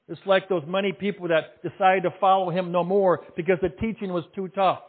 It's 0.09 0.21
like 0.27 0.49
those 0.49 0.65
many 0.67 0.93
people 0.93 1.29
that 1.29 1.63
decided 1.63 2.03
to 2.03 2.15
follow 2.21 2.51
him 2.51 2.73
no 2.73 2.83
more 2.85 3.21
because 3.37 3.59
the 3.63 3.69
teaching 3.69 4.13
was 4.13 4.25
too 4.35 4.49
tough. 4.49 4.81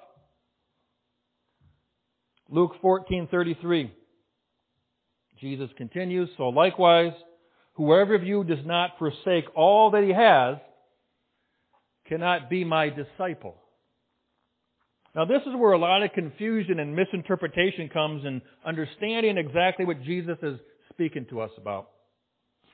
Luke 2.50 2.74
14:33 2.84 3.92
Jesus 5.40 5.70
continues, 5.78 6.30
so 6.38 6.50
likewise 6.50 7.14
whoever 7.74 8.16
of 8.16 8.24
you 8.24 8.44
does 8.44 8.66
not 8.66 8.98
forsake 8.98 9.46
all 9.56 9.92
that 9.92 10.04
he 10.04 10.12
has 10.14 10.58
cannot 12.08 12.50
be 12.50 12.64
my 12.64 12.90
disciple. 12.90 13.56
Now 15.16 15.26
this 15.26 15.42
is 15.46 15.56
where 15.56 15.74
a 15.74 15.78
lot 15.78 16.04
of 16.04 16.12
confusion 16.14 16.80
and 16.80 16.96
misinterpretation 16.96 17.90
comes 17.90 18.26
in 18.26 18.42
understanding 18.66 19.38
exactly 19.38 19.86
what 19.86 20.02
Jesus 20.04 20.38
is 20.42 20.60
speaking 20.92 21.26
to 21.30 21.42
us 21.42 21.52
about. 21.58 21.90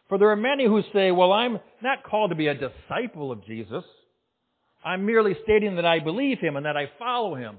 For 0.09 0.17
there 0.17 0.29
are 0.29 0.35
many 0.35 0.65
who 0.65 0.81
say, 0.91 1.11
well, 1.11 1.31
I'm 1.31 1.59
not 1.81 2.03
called 2.03 2.31
to 2.31 2.35
be 2.35 2.47
a 2.47 2.55
disciple 2.55 3.31
of 3.31 3.45
Jesus. 3.45 3.83
I'm 4.83 5.05
merely 5.05 5.37
stating 5.43 5.75
that 5.75 5.85
I 5.85 5.99
believe 5.99 6.39
him 6.39 6.55
and 6.55 6.65
that 6.65 6.75
I 6.75 6.89
follow 6.97 7.35
him. 7.35 7.57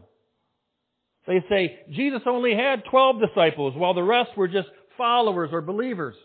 They 1.27 1.45
say 1.49 1.79
Jesus 1.91 2.23
only 2.27 2.55
had 2.55 2.83
12 2.91 3.17
disciples 3.21 3.75
while 3.77 3.95
the 3.95 4.03
rest 4.03 4.31
were 4.37 4.49
just 4.49 4.69
followers 4.99 5.51
or 5.53 5.61
believers. 5.61 6.17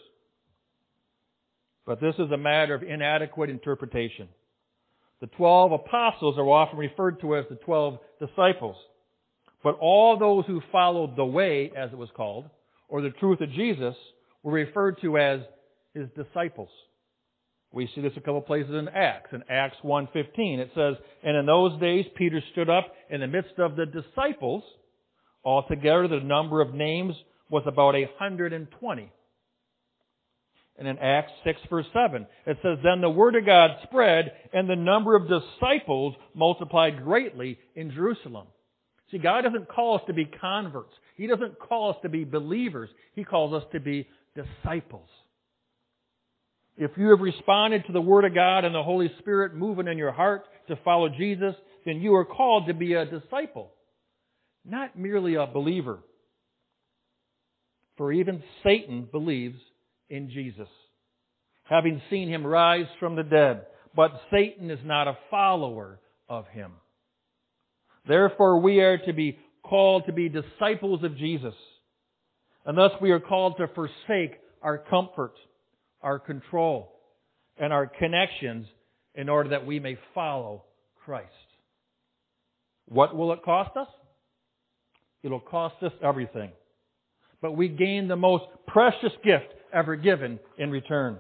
But 1.86 2.02
this 2.02 2.16
is 2.16 2.32
a 2.32 2.38
matter 2.38 2.74
of 2.74 2.82
inadequate 2.82 3.50
interpretation. 3.50 4.28
The 5.22 5.28
twelve 5.28 5.72
apostles 5.72 6.38
are 6.38 6.50
often 6.50 6.78
referred 6.78 7.22
to 7.22 7.36
as 7.36 7.46
the 7.50 7.56
twelve 7.56 8.00
disciples. 8.20 8.76
But 9.64 9.78
all 9.80 10.18
those 10.18 10.46
who 10.46 10.62
followed 10.72 11.16
the 11.16 11.26
way, 11.26 11.72
as 11.76 11.92
it 11.92 11.98
was 11.98 12.10
called, 12.16 12.50
or 12.90 13.02
the 13.02 13.12
truth 13.12 13.42
of 13.42 13.52
Jesus, 13.52 13.96
were 14.44 14.52
referred 14.52 15.00
to 15.02 15.18
as 15.18 15.42
his 15.96 16.08
disciples. 16.16 16.70
We 17.72 17.90
see 17.94 18.02
this 18.02 18.14
a 18.16 18.22
couple 18.22 18.42
places 18.42 18.72
in 18.72 18.88
Acts. 18.88 19.32
In 19.34 19.44
Acts 19.50 19.78
1.15 19.84 20.60
it 20.60 20.72
says, 20.76 20.96
And 21.24 21.36
in 21.36 21.46
those 21.46 21.80
days 21.80 22.06
Peter 22.16 22.42
stood 22.52 22.70
up 22.70 22.94
in 23.10 23.22
the 23.22 23.28
midst 23.28 23.58
of 23.58 23.76
the 23.76 23.86
disciples. 23.86 24.64
Altogether 25.44 26.08
the 26.08 26.22
number 26.22 26.62
of 26.62 26.74
names 26.74 27.16
was 27.50 27.64
about 27.66 27.96
a 27.96 28.10
hundred 28.18 28.54
and 28.54 28.68
twenty. 28.80 29.12
And 30.78 30.88
in 30.88 30.98
Acts 31.00 31.32
6 31.46 31.60
verse 31.70 31.86
7, 31.94 32.26
it 32.46 32.58
says, 32.62 32.78
Then 32.84 33.02
the 33.02 33.10
word 33.10 33.36
of 33.36 33.46
God 33.46 33.72
spread, 33.84 34.32
and 34.54 34.70
the 34.70 34.76
number 34.76 35.16
of 35.16 35.30
disciples 35.30 36.16
multiplied 36.34 37.04
greatly 37.04 37.58
in 37.76 37.92
Jerusalem. 37.92 38.48
See, 39.12 39.18
God 39.18 39.42
doesn't 39.42 39.70
call 39.70 39.96
us 39.96 40.02
to 40.08 40.14
be 40.14 40.26
converts. 40.26 40.94
He 41.16 41.28
doesn't 41.28 41.60
call 41.60 41.92
us 41.92 41.98
to 42.02 42.10
be 42.10 42.26
believers. 42.26 42.90
He 43.14 43.24
calls 43.24 43.54
us 43.54 43.64
to 43.72 43.80
be 43.80 44.08
disciples. 44.36 45.08
If 46.78 46.92
you 46.98 47.10
have 47.10 47.22
responded 47.22 47.86
to 47.86 47.94
the 47.94 48.02
Word 48.02 48.26
of 48.26 48.36
God 48.36 48.66
and 48.66 48.76
the 48.76 48.84
Holy 48.84 49.12
Spirit 49.20 49.56
moving 49.56 49.88
in 49.88 49.98
your 49.98 50.12
heart 50.12 50.44
to 50.68 50.76
follow 50.84 51.10
Jesus, 51.10 51.56
then 51.86 52.02
you 52.02 52.16
are 52.16 52.26
called 52.26 52.68
to 52.68 52.74
be 52.74 52.94
a 52.94 53.06
disciple, 53.06 53.72
not 54.66 54.98
merely 54.98 55.36
a 55.36 55.46
believer. 55.48 56.00
For 57.98 58.12
even 58.12 58.44
Satan 58.64 59.08
believes 59.10 59.60
in 60.10 60.30
Jesus, 60.30 60.68
having 61.64 62.02
seen 62.10 62.28
him 62.28 62.46
rise 62.46 62.88
from 63.00 63.16
the 63.16 63.24
dead. 63.24 63.66
But 63.96 64.12
Satan 64.30 64.70
is 64.70 64.80
not 64.84 65.08
a 65.08 65.18
follower 65.32 66.00
of 66.28 66.48
him. 66.48 66.74
Therefore, 68.06 68.60
we 68.60 68.82
are 68.82 68.98
to 68.98 69.14
be 69.14 69.40
called 69.64 70.06
to 70.08 70.14
be 70.14 70.30
disciples 70.30 71.04
of 71.04 71.18
Jesus. 71.18 71.56
And 72.66 72.78
thus 72.78 72.92
we 73.02 73.12
are 73.12 73.20
called 73.20 73.58
to 73.58 73.68
forsake 73.74 74.38
our 74.62 74.78
comfort, 74.78 75.34
our 76.06 76.20
control, 76.20 76.94
and 77.58 77.74
our 77.74 77.88
connections 77.88 78.68
in 79.16 79.28
order 79.28 79.50
that 79.50 79.66
we 79.66 79.80
may 79.80 79.98
follow 80.14 80.64
Christ. 81.04 81.32
What 82.88 83.16
will 83.16 83.34
it 83.34 83.44
cost 83.44 83.76
us? 83.76 83.88
It'll 85.24 85.40
cost 85.40 85.76
us 85.82 85.92
everything. 86.04 86.52
But 87.42 87.54
we 87.58 87.70
gain 87.70 88.08
the 88.08 88.16
most 88.16 88.46
precious 88.68 89.14
gift 89.24 89.52
ever 89.74 89.96
given 89.96 90.40
in 90.60 90.70
return. 90.70 91.18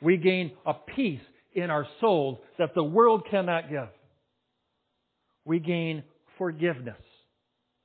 We 0.00 0.16
gain 0.16 0.52
a 0.64 0.72
peace 0.96 1.20
in 1.54 1.70
our 1.70 1.86
souls 2.00 2.38
that 2.58 2.74
the 2.74 2.82
world 2.82 3.26
cannot 3.30 3.68
give. 3.68 3.88
We 5.44 5.58
gain 5.58 6.02
forgiveness. 6.38 6.96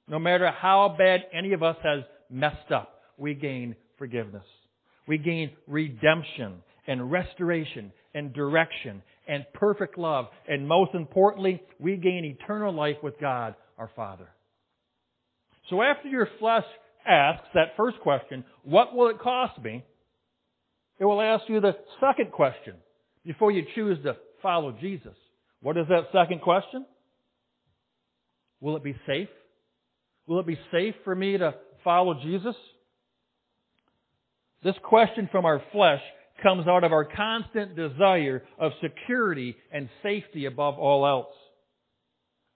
No 0.08 0.20
matter 0.20 0.50
how 0.50 0.96
bad 0.98 1.22
any 1.34 1.52
of 1.52 1.64
us 1.64 1.78
has 1.84 2.04
messed 2.30 2.72
up, 2.74 3.02
we 3.18 3.34
gain 3.34 3.76
forgiveness. 3.98 4.46
We 5.08 5.18
gain 5.18 5.52
redemption 5.68 6.64
and 6.88 7.12
restoration 7.12 7.92
and 8.14 8.34
direction 8.34 9.02
and 9.28 9.46
perfect 9.54 9.98
love. 9.98 10.26
And 10.48 10.68
most 10.68 10.94
importantly, 10.94 11.62
we 11.80 11.98
gain 11.98 12.38
eternal 12.40 12.74
life 12.74 12.98
with 13.02 13.20
God, 13.20 13.56
our 13.78 13.90
Father. 13.96 14.28
So 15.70 15.82
after 15.82 16.08
your 16.08 16.28
flesh 16.40 16.66
asks 17.08 17.48
that 17.54 17.76
first 17.78 18.00
question, 18.02 18.44
what 18.64 18.94
will 18.94 19.10
it 19.10 19.20
cost 19.20 19.62
me? 19.62 19.84
It 21.00 21.06
will 21.06 21.22
ask 21.22 21.44
you 21.48 21.60
the 21.60 21.76
second 22.00 22.32
question 22.32 22.76
before 23.26 23.52
you 23.52 23.64
choose 23.76 23.98
to 24.04 24.16
follow 24.42 24.76
Jesus. 24.80 25.16
What 25.62 25.78
is 25.78 25.88
that 25.88 26.04
second 26.14 26.42
question? 26.42 26.86
Will 28.60 28.78
it 28.78 28.84
be 28.84 28.96
safe? 29.08 29.30
Will 30.28 30.40
it 30.40 30.48
be 30.48 30.60
safe 30.72 30.96
for 31.04 31.16
me 31.16 31.38
to 31.38 31.56
follow 31.84 32.14
Jesus? 32.22 32.56
This 34.64 34.76
question 34.84 35.28
from 35.32 35.46
our 35.46 35.62
flesh 35.72 36.02
comes 36.42 36.68
out 36.68 36.84
of 36.84 36.94
our 36.94 37.06
constant 37.06 37.76
desire 37.76 38.44
of 38.58 38.72
security 38.82 39.56
and 39.72 39.90
safety 40.02 40.46
above 40.46 40.80
all 40.80 41.06
else. 41.06 41.34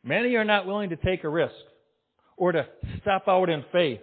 Many 0.04 0.36
are 0.36 0.46
not 0.46 0.65
willing 0.65 0.91
to 0.91 0.96
take 0.96 1.24
a 1.24 1.30
risk 1.30 1.54
or 2.38 2.54
to 2.54 2.65
step 3.02 3.24
out 3.28 3.50
in 3.50 3.63
faith 3.72 4.00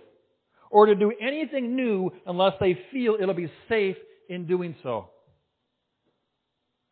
or 0.71 0.87
to 0.87 0.95
do 0.95 1.13
anything 1.21 1.77
new 1.77 2.11
unless 2.27 2.55
they 2.61 2.79
feel 2.93 3.17
it'll 3.19 3.35
be 3.35 3.51
safe 3.69 3.97
in 4.29 4.47
doing 4.47 4.75
so. 4.83 5.09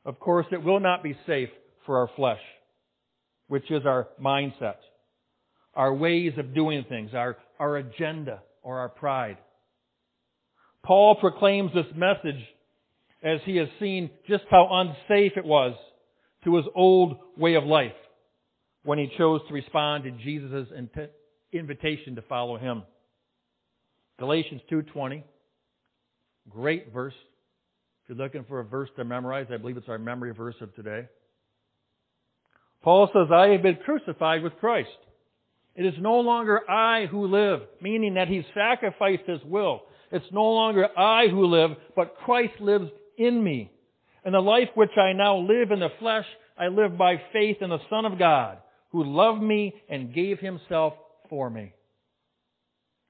Of 0.04 0.18
course, 0.18 0.46
it 0.50 0.62
will 0.62 0.80
not 0.80 1.02
be 1.02 1.16
safe 1.26 1.50
for 1.84 1.98
our 1.98 2.08
flesh, 2.16 2.40
which 3.48 3.70
is 3.70 3.84
our 3.84 4.08
mindset, 4.20 4.76
our 5.74 5.92
ways 5.92 6.32
of 6.38 6.54
doing 6.54 6.84
things, 6.88 7.10
our, 7.12 7.36
our 7.58 7.76
agenda, 7.76 8.40
or 8.62 8.78
our 8.78 8.88
pride. 8.88 9.36
Paul 10.84 11.16
proclaims 11.16 11.72
this 11.74 11.86
message 11.94 12.42
as 13.22 13.40
he 13.44 13.56
has 13.56 13.68
seen 13.78 14.10
just 14.28 14.44
how 14.50 14.68
unsafe 14.70 15.32
it 15.36 15.44
was 15.44 15.74
to 16.44 16.56
his 16.56 16.66
old 16.74 17.18
way 17.36 17.54
of 17.54 17.64
life 17.64 17.92
when 18.84 18.98
he 18.98 19.12
chose 19.16 19.40
to 19.46 19.54
respond 19.54 20.04
to 20.04 20.10
Jesus' 20.10 20.68
invitation 21.52 22.16
to 22.16 22.22
follow 22.22 22.58
him. 22.58 22.82
Galatians 24.18 24.60
2.20. 24.70 25.22
Great 26.48 26.92
verse. 26.92 27.14
If 28.02 28.08
you're 28.08 28.18
looking 28.18 28.44
for 28.48 28.58
a 28.58 28.64
verse 28.64 28.90
to 28.96 29.04
memorize, 29.04 29.46
I 29.52 29.58
believe 29.58 29.76
it's 29.76 29.88
our 29.88 29.98
memory 29.98 30.34
verse 30.34 30.56
of 30.60 30.74
today. 30.74 31.06
Paul 32.82 33.08
says, 33.12 33.28
I 33.32 33.50
have 33.50 33.62
been 33.62 33.78
crucified 33.84 34.42
with 34.42 34.56
Christ. 34.56 34.88
It 35.76 35.86
is 35.86 35.94
no 36.00 36.18
longer 36.18 36.68
I 36.68 37.06
who 37.06 37.28
live, 37.28 37.60
meaning 37.80 38.14
that 38.14 38.26
he 38.26 38.44
sacrificed 38.52 39.28
his 39.28 39.40
will. 39.44 39.82
It's 40.12 40.30
no 40.30 40.44
longer 40.44 40.86
I 40.96 41.28
who 41.28 41.46
live, 41.46 41.70
but 41.96 42.16
Christ 42.24 42.60
lives 42.60 42.90
in 43.16 43.42
me. 43.42 43.72
And 44.24 44.34
the 44.34 44.40
life 44.40 44.68
which 44.74 44.96
I 44.96 45.14
now 45.14 45.38
live 45.38 45.70
in 45.70 45.80
the 45.80 45.88
flesh, 45.98 46.26
I 46.56 46.68
live 46.68 46.98
by 46.98 47.20
faith 47.32 47.56
in 47.60 47.70
the 47.70 47.78
Son 47.88 48.04
of 48.04 48.18
God, 48.18 48.58
who 48.90 49.04
loved 49.04 49.42
me 49.42 49.74
and 49.88 50.14
gave 50.14 50.38
himself 50.38 50.92
for 51.30 51.48
me. 51.48 51.72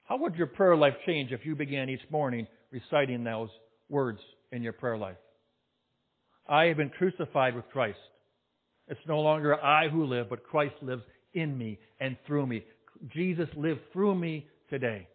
How 0.05 0.17
would 0.17 0.35
your 0.35 0.47
prayer 0.47 0.77
life 0.77 0.95
change 1.05 1.31
if 1.31 1.45
you 1.45 1.55
began 1.55 1.89
each 1.89 2.09
morning 2.09 2.47
reciting 2.71 3.23
those 3.23 3.49
words 3.89 4.19
in 4.51 4.63
your 4.63 4.73
prayer 4.73 4.97
life? 4.97 5.17
I 6.47 6.65
have 6.65 6.77
been 6.77 6.89
crucified 6.89 7.55
with 7.55 7.69
Christ. 7.69 7.99
It's 8.87 8.99
no 9.07 9.19
longer 9.19 9.61
I 9.61 9.89
who 9.89 10.05
live, 10.05 10.29
but 10.29 10.43
Christ 10.43 10.75
lives 10.81 11.03
in 11.33 11.57
me 11.57 11.79
and 11.99 12.17
through 12.25 12.47
me. 12.47 12.63
Jesus 13.13 13.47
lived 13.57 13.81
through 13.91 14.15
me 14.15 14.47
today. 14.69 15.07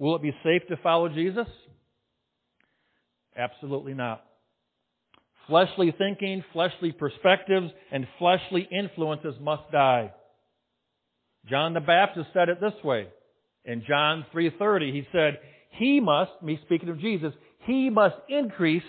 Will 0.00 0.16
it 0.16 0.22
be 0.22 0.34
safe 0.42 0.62
to 0.68 0.78
follow 0.78 1.10
Jesus? 1.10 1.46
Absolutely 3.36 3.92
not. 3.92 4.24
Fleshly 5.46 5.94
thinking, 5.96 6.42
fleshly 6.54 6.90
perspectives, 6.90 7.70
and 7.92 8.06
fleshly 8.18 8.66
influences 8.72 9.34
must 9.42 9.70
die. 9.70 10.10
John 11.50 11.74
the 11.74 11.80
Baptist 11.80 12.28
said 12.32 12.48
it 12.48 12.62
this 12.62 12.82
way. 12.82 13.08
In 13.66 13.84
John 13.86 14.24
3.30, 14.34 14.90
he 14.90 15.06
said, 15.12 15.38
He 15.72 16.00
must, 16.00 16.30
me 16.42 16.58
speaking 16.64 16.88
of 16.88 16.98
Jesus, 16.98 17.34
He 17.66 17.90
must 17.90 18.16
increase, 18.30 18.82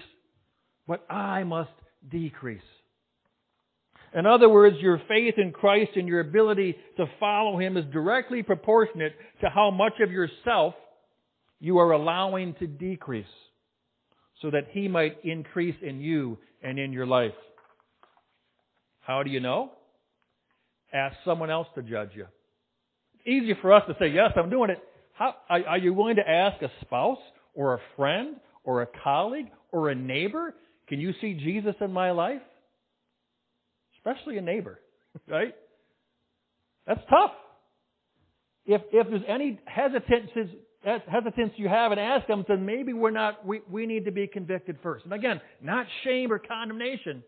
but 0.88 1.06
I 1.12 1.44
must 1.44 1.72
decrease. 2.10 2.62
In 4.16 4.26
other 4.26 4.48
words, 4.48 4.78
your 4.80 5.02
faith 5.10 5.34
in 5.38 5.52
Christ 5.52 5.92
and 5.98 6.08
your 6.08 6.22
ability 6.22 6.78
to 6.96 7.06
follow 7.20 7.60
Him 7.60 7.76
is 7.76 7.84
directly 7.92 8.44
proportionate 8.44 9.14
to 9.42 9.50
how 9.50 9.72
much 9.72 9.94
of 10.02 10.10
yourself 10.10 10.74
you 11.62 11.78
are 11.78 11.92
allowing 11.92 12.56
to 12.56 12.68
decrease 12.68 13.26
so 14.42 14.50
that 14.50 14.68
He 14.72 14.90
might 14.90 15.24
increase 15.24 15.76
in 15.82 16.02
you 16.02 16.40
and 16.62 16.78
in 16.78 16.92
your 16.92 17.06
life. 17.06 17.32
How 19.02 19.24
do 19.24 19.30
you 19.30 19.40
know? 19.40 19.72
Ask 20.92 21.16
someone 21.24 21.52
else 21.52 21.68
to 21.76 21.84
judge 21.84 22.10
you. 22.16 22.26
It's 23.14 23.28
easy 23.28 23.54
for 23.62 23.72
us 23.72 23.84
to 23.88 23.96
say, 24.00 24.10
yes, 24.10 24.32
I'm 24.36 24.50
doing 24.50 24.72
it. 24.72 24.80
How, 25.14 25.36
are, 25.50 25.78
you 25.78 25.94
willing 25.94 26.16
to 26.16 26.28
ask 26.28 26.62
a 26.64 26.72
spouse 26.82 27.20
or 27.54 27.76
a 27.76 27.80
friend 27.96 28.38
or 28.64 28.82
a 28.82 28.88
colleague 29.04 29.48
or 29.72 29.90
a 29.90 29.96
neighbor? 29.96 30.56
Can 30.90 31.00
you 31.00 31.14
see 31.22 31.36
Jesus 31.36 31.76
in 31.80 31.94
my 31.94 32.10
life? 32.12 32.42
Especially 33.98 34.38
a 34.38 34.42
neighbor, 34.42 34.80
right? 35.28 35.54
That's 36.88 37.02
tough. 37.08 37.32
If, 38.66 38.82
if 38.92 39.08
there's 39.08 39.22
any 39.28 39.60
hesitance, 40.84 41.54
you 41.58 41.68
have 41.68 41.92
and 41.92 42.00
ask 42.00 42.28
them, 42.28 42.44
then 42.48 42.66
maybe 42.66 42.94
we're 42.94 43.12
not, 43.12 43.46
we, 43.46 43.62
we 43.70 43.86
need 43.86 44.06
to 44.06 44.12
be 44.12 44.28
convicted 44.28 44.78
first. 44.82 45.06
And 45.06 45.14
again, 45.14 45.40
not 45.62 45.86
shame 46.04 46.32
or 46.32 46.40
condemnation, 46.40 47.24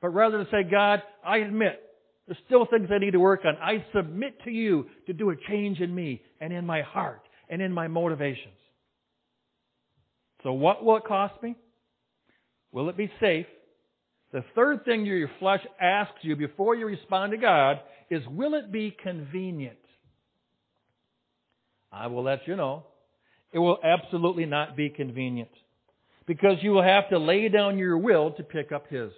but 0.00 0.08
rather 0.08 0.42
to 0.42 0.50
say, 0.50 0.62
God, 0.68 1.02
I 1.24 1.38
admit 1.38 1.82
there's 2.26 2.38
still 2.46 2.66
things 2.66 2.88
I 2.92 2.98
need 2.98 3.12
to 3.12 3.20
work 3.20 3.40
on. 3.44 3.56
I 3.56 3.84
submit 3.94 4.42
to 4.44 4.50
you 4.50 4.86
to 5.06 5.12
do 5.12 5.30
a 5.30 5.36
change 5.48 5.80
in 5.80 5.94
me 5.94 6.22
and 6.40 6.52
in 6.52 6.66
my 6.66 6.82
heart 6.82 7.22
and 7.48 7.60
in 7.60 7.72
my 7.72 7.88
motivations. 7.88 8.54
So 10.42 10.52
what 10.52 10.84
will 10.84 10.96
it 10.96 11.04
cost 11.04 11.42
me? 11.42 11.56
Will 12.72 12.88
it 12.88 12.96
be 12.96 13.10
safe? 13.20 13.46
The 14.32 14.44
third 14.54 14.84
thing 14.84 15.06
your 15.06 15.30
flesh 15.38 15.66
asks 15.80 16.18
you 16.22 16.36
before 16.36 16.74
you 16.74 16.86
respond 16.86 17.32
to 17.32 17.38
God 17.38 17.80
is, 18.10 18.22
will 18.28 18.54
it 18.54 18.70
be 18.70 18.94
convenient? 19.02 19.78
I 21.92 22.06
will 22.08 22.22
let 22.22 22.46
you 22.46 22.56
know. 22.56 22.84
It 23.52 23.58
will 23.58 23.78
absolutely 23.82 24.44
not 24.44 24.76
be 24.76 24.90
convenient. 24.90 25.50
Because 26.26 26.58
you 26.60 26.72
will 26.72 26.82
have 26.82 27.08
to 27.08 27.18
lay 27.18 27.48
down 27.48 27.78
your 27.78 27.96
will 27.96 28.32
to 28.32 28.42
pick 28.42 28.72
up 28.72 28.88
His. 28.88 29.10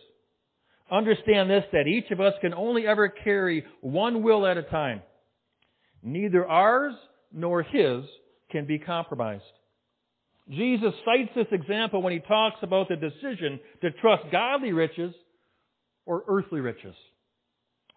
Understand 0.91 1.51
this, 1.51 1.65
that 1.73 1.87
each 1.87 2.11
of 2.11 2.21
us 2.21 2.35
can 2.41 2.55
only 2.55 2.87
ever 2.87 3.09
carry 3.09 3.65
one 3.81 4.23
will 4.23 4.47
at 4.47 4.57
a 4.57 4.63
time. 4.63 5.03
Neither 6.03 6.47
ours 6.47 6.95
nor 7.33 7.63
His 7.63 8.05
can 8.51 8.67
be 8.67 8.79
compromised. 8.79 9.43
Jesus 10.51 10.93
cites 11.05 11.31
this 11.37 11.47
example 11.53 12.03
when 12.03 12.13
he 12.13 12.19
talks 12.19 12.59
about 12.63 12.89
the 12.89 12.97
decision 12.97 13.61
to 13.83 13.93
trust 13.93 14.25
godly 14.33 14.73
riches 14.73 15.15
or 16.07 16.25
earthly 16.29 16.61
riches. 16.61 16.95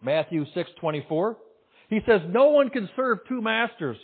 Matthew 0.01 0.45
6:24. 0.53 1.37
He 1.89 2.01
says 2.05 2.21
no 2.27 2.49
one 2.49 2.69
can 2.69 2.89
serve 2.95 3.19
two 3.27 3.41
masters, 3.41 3.97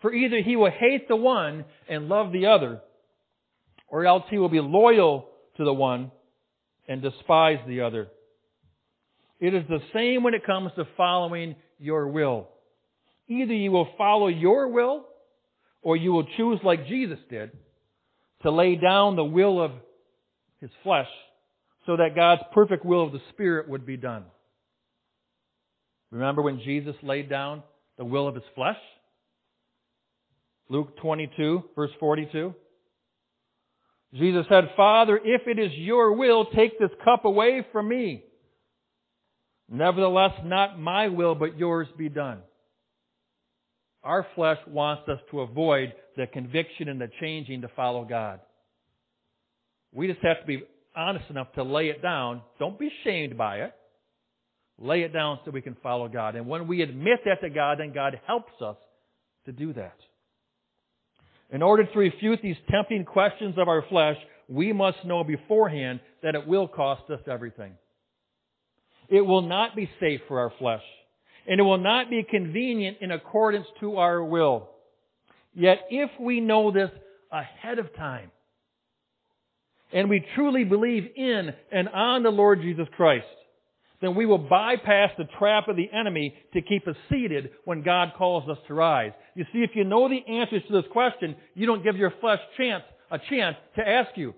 for 0.00 0.12
either 0.12 0.40
he 0.40 0.56
will 0.56 0.70
hate 0.70 1.08
the 1.08 1.16
one 1.16 1.64
and 1.88 2.08
love 2.08 2.32
the 2.32 2.46
other, 2.46 2.80
or 3.88 4.06
else 4.06 4.24
he 4.30 4.38
will 4.38 4.48
be 4.48 4.60
loyal 4.60 5.28
to 5.56 5.64
the 5.64 5.72
one 5.72 6.10
and 6.88 7.02
despise 7.02 7.58
the 7.66 7.80
other. 7.80 8.08
It 9.40 9.54
is 9.54 9.64
the 9.68 9.80
same 9.92 10.22
when 10.22 10.34
it 10.34 10.46
comes 10.46 10.72
to 10.76 10.86
following 10.96 11.56
your 11.78 12.08
will. 12.08 12.48
Either 13.28 13.52
you 13.52 13.70
will 13.70 13.88
follow 13.98 14.28
your 14.28 14.68
will 14.68 15.06
or 15.82 15.96
you 15.96 16.12
will 16.12 16.26
choose 16.36 16.60
like 16.64 16.86
Jesus 16.86 17.18
did 17.28 17.50
to 18.42 18.50
lay 18.50 18.76
down 18.76 19.16
the 19.16 19.24
will 19.24 19.60
of 19.62 19.72
his 20.60 20.70
flesh 20.82 21.08
so 21.86 21.96
that 21.96 22.14
God's 22.14 22.42
perfect 22.52 22.84
will 22.84 23.04
of 23.04 23.12
the 23.12 23.20
Spirit 23.30 23.68
would 23.68 23.86
be 23.86 23.96
done. 23.96 24.24
Remember 26.10 26.42
when 26.42 26.60
Jesus 26.60 26.94
laid 27.02 27.28
down 27.28 27.62
the 27.98 28.04
will 28.04 28.28
of 28.28 28.34
his 28.34 28.44
flesh? 28.54 28.78
Luke 30.68 30.96
22, 30.98 31.62
verse 31.74 31.90
42. 32.00 32.54
Jesus 34.14 34.46
said, 34.48 34.70
Father, 34.76 35.20
if 35.22 35.46
it 35.46 35.58
is 35.58 35.72
your 35.74 36.12
will, 36.12 36.46
take 36.46 36.78
this 36.78 36.90
cup 37.04 37.24
away 37.24 37.66
from 37.72 37.88
me. 37.88 38.24
Nevertheless, 39.68 40.32
not 40.44 40.78
my 40.80 41.08
will, 41.08 41.34
but 41.34 41.58
yours 41.58 41.88
be 41.98 42.08
done. 42.08 42.38
Our 44.02 44.26
flesh 44.34 44.58
wants 44.68 45.08
us 45.08 45.18
to 45.32 45.40
avoid 45.40 45.92
the 46.16 46.26
conviction 46.28 46.88
and 46.88 47.00
the 47.00 47.10
changing 47.20 47.62
to 47.62 47.68
follow 47.74 48.04
God. 48.04 48.40
We 49.92 50.06
just 50.06 50.20
have 50.22 50.40
to 50.40 50.46
be 50.46 50.62
honest 50.94 51.28
enough 51.28 51.52
to 51.54 51.64
lay 51.64 51.88
it 51.88 52.02
down. 52.02 52.42
Don't 52.58 52.78
be 52.78 52.90
shamed 53.02 53.36
by 53.36 53.58
it. 53.58 53.74
Lay 54.78 55.02
it 55.02 55.12
down 55.12 55.40
so 55.44 55.50
we 55.50 55.62
can 55.62 55.76
follow 55.82 56.08
God. 56.08 56.36
And 56.36 56.46
when 56.46 56.68
we 56.68 56.82
admit 56.82 57.20
that 57.24 57.40
to 57.40 57.50
God, 57.50 57.80
then 57.80 57.92
God 57.92 58.20
helps 58.26 58.52
us 58.62 58.76
to 59.46 59.52
do 59.52 59.72
that. 59.72 59.96
In 61.50 61.62
order 61.62 61.84
to 61.84 61.98
refute 61.98 62.40
these 62.42 62.56
tempting 62.70 63.04
questions 63.04 63.56
of 63.58 63.68
our 63.68 63.84
flesh, 63.88 64.16
we 64.48 64.72
must 64.72 65.04
know 65.04 65.24
beforehand 65.24 66.00
that 66.22 66.34
it 66.34 66.46
will 66.46 66.68
cost 66.68 67.10
us 67.10 67.20
everything. 67.30 67.74
It 69.08 69.20
will 69.20 69.42
not 69.42 69.76
be 69.76 69.88
safe 70.00 70.20
for 70.26 70.40
our 70.40 70.52
flesh 70.58 70.82
and 71.46 71.60
it 71.60 71.62
will 71.62 71.78
not 71.78 72.10
be 72.10 72.26
convenient 72.28 72.98
in 73.00 73.12
accordance 73.12 73.66
to 73.80 73.96
our 73.96 74.22
will. 74.22 74.68
Yet 75.54 75.78
if 75.90 76.10
we 76.20 76.40
know 76.40 76.70
this 76.70 76.90
ahead 77.30 77.78
of 77.78 77.94
time, 77.94 78.30
and 79.92 80.10
we 80.10 80.24
truly 80.34 80.64
believe 80.64 81.04
in 81.14 81.50
and 81.70 81.88
on 81.88 82.24
the 82.24 82.30
Lord 82.30 82.60
Jesus 82.60 82.88
Christ, 82.96 83.26
then 84.00 84.14
we 84.14 84.26
will 84.26 84.38
bypass 84.38 85.10
the 85.16 85.28
trap 85.38 85.68
of 85.68 85.76
the 85.76 85.90
enemy 85.92 86.34
to 86.52 86.62
keep 86.62 86.86
us 86.86 86.96
seated 87.08 87.50
when 87.64 87.82
God 87.82 88.12
calls 88.16 88.48
us 88.48 88.58
to 88.68 88.74
rise. 88.74 89.12
You 89.34 89.44
see, 89.52 89.60
if 89.60 89.70
you 89.74 89.84
know 89.84 90.08
the 90.08 90.24
answers 90.30 90.62
to 90.68 90.72
this 90.72 90.90
question, 90.92 91.36
you 91.54 91.66
don't 91.66 91.82
give 91.82 91.96
your 91.96 92.12
flesh 92.20 92.40
chance, 92.56 92.84
a 93.10 93.18
chance 93.30 93.56
to 93.76 93.88
ask 93.88 94.16
you, 94.16 94.34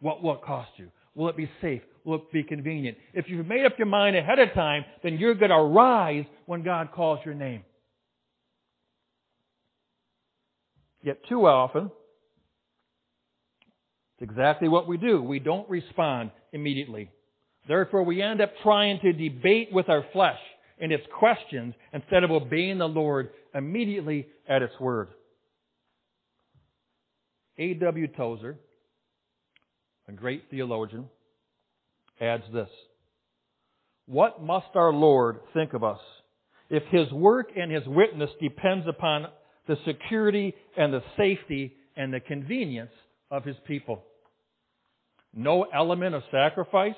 what 0.00 0.22
will 0.22 0.34
it 0.34 0.42
cost 0.42 0.70
you? 0.76 0.90
Will 1.14 1.28
it 1.28 1.36
be 1.36 1.50
safe? 1.60 1.82
Will 2.04 2.16
it 2.16 2.32
be 2.32 2.42
convenient? 2.42 2.98
If 3.14 3.28
you've 3.28 3.46
made 3.46 3.64
up 3.64 3.78
your 3.78 3.86
mind 3.86 4.16
ahead 4.16 4.38
of 4.38 4.52
time, 4.52 4.84
then 5.02 5.18
you're 5.18 5.34
going 5.34 5.50
to 5.50 5.56
rise 5.56 6.24
when 6.46 6.62
God 6.62 6.90
calls 6.92 7.20
your 7.24 7.34
name. 7.34 7.64
Yet 11.02 11.18
too 11.28 11.46
often, 11.46 11.90
it's 14.18 14.30
exactly 14.30 14.68
what 14.68 14.88
we 14.88 14.96
do. 14.96 15.22
We 15.22 15.38
don't 15.38 15.68
respond 15.68 16.32
immediately. 16.52 17.10
Therefore, 17.68 18.04
we 18.04 18.22
end 18.22 18.40
up 18.40 18.52
trying 18.62 19.00
to 19.00 19.12
debate 19.12 19.68
with 19.72 19.88
our 19.88 20.04
flesh 20.12 20.38
and 20.78 20.92
its 20.92 21.04
questions 21.18 21.74
instead 21.92 22.22
of 22.22 22.30
obeying 22.30 22.78
the 22.78 22.86
Lord 22.86 23.30
immediately 23.54 24.28
at 24.48 24.62
its 24.62 24.74
word. 24.78 25.08
A.W. 27.58 28.06
Tozer, 28.08 28.56
a 30.08 30.12
great 30.12 30.44
theologian, 30.50 31.06
adds 32.20 32.44
this. 32.52 32.68
What 34.06 34.42
must 34.42 34.68
our 34.74 34.92
Lord 34.92 35.40
think 35.54 35.72
of 35.72 35.82
us 35.82 35.98
if 36.70 36.82
His 36.90 37.10
work 37.12 37.48
and 37.56 37.72
His 37.72 37.82
witness 37.86 38.30
depends 38.40 38.86
upon 38.86 39.26
the 39.66 39.76
security 39.86 40.54
and 40.76 40.92
the 40.92 41.02
safety 41.16 41.74
and 41.96 42.12
the 42.12 42.20
convenience 42.20 42.92
of 43.30 43.44
His 43.44 43.56
people? 43.66 44.04
No 45.34 45.66
element 45.74 46.14
of 46.14 46.22
sacrifice, 46.30 46.94